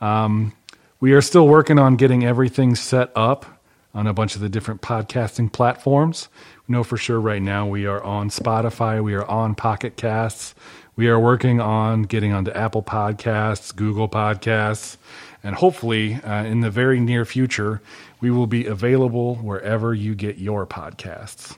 [0.00, 0.52] Um,
[1.00, 3.60] we are still working on getting everything set up
[3.92, 6.28] on a bunch of the different podcasting platforms.
[6.70, 10.54] Know for sure right now we are on Spotify, we are on Pocket Casts,
[10.94, 14.96] we are working on getting onto Apple Podcasts, Google Podcasts,
[15.42, 17.82] and hopefully uh, in the very near future,
[18.20, 21.56] we will be available wherever you get your podcasts.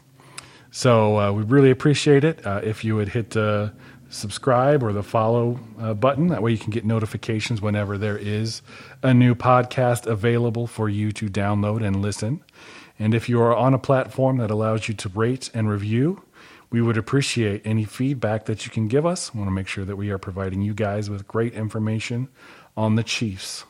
[0.70, 3.68] So uh, we really appreciate it uh, if you would hit uh,
[4.08, 6.28] subscribe or the follow uh, button.
[6.28, 8.62] That way you can get notifications whenever there is
[9.02, 12.42] a new podcast available for you to download and listen.
[12.98, 16.22] And if you are on a platform that allows you to rate and review,
[16.70, 19.34] we would appreciate any feedback that you can give us.
[19.34, 22.28] We want to make sure that we are providing you guys with great information
[22.76, 23.64] on the Chiefs.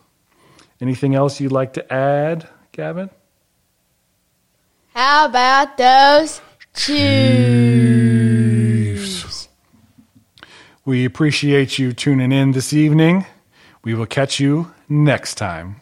[0.81, 3.11] Anything else you'd like to add, Gavin?
[4.95, 6.41] How about those
[6.75, 7.43] Chiefs?
[10.85, 13.27] We appreciate you tuning in this evening.
[13.85, 15.82] We will catch you next time.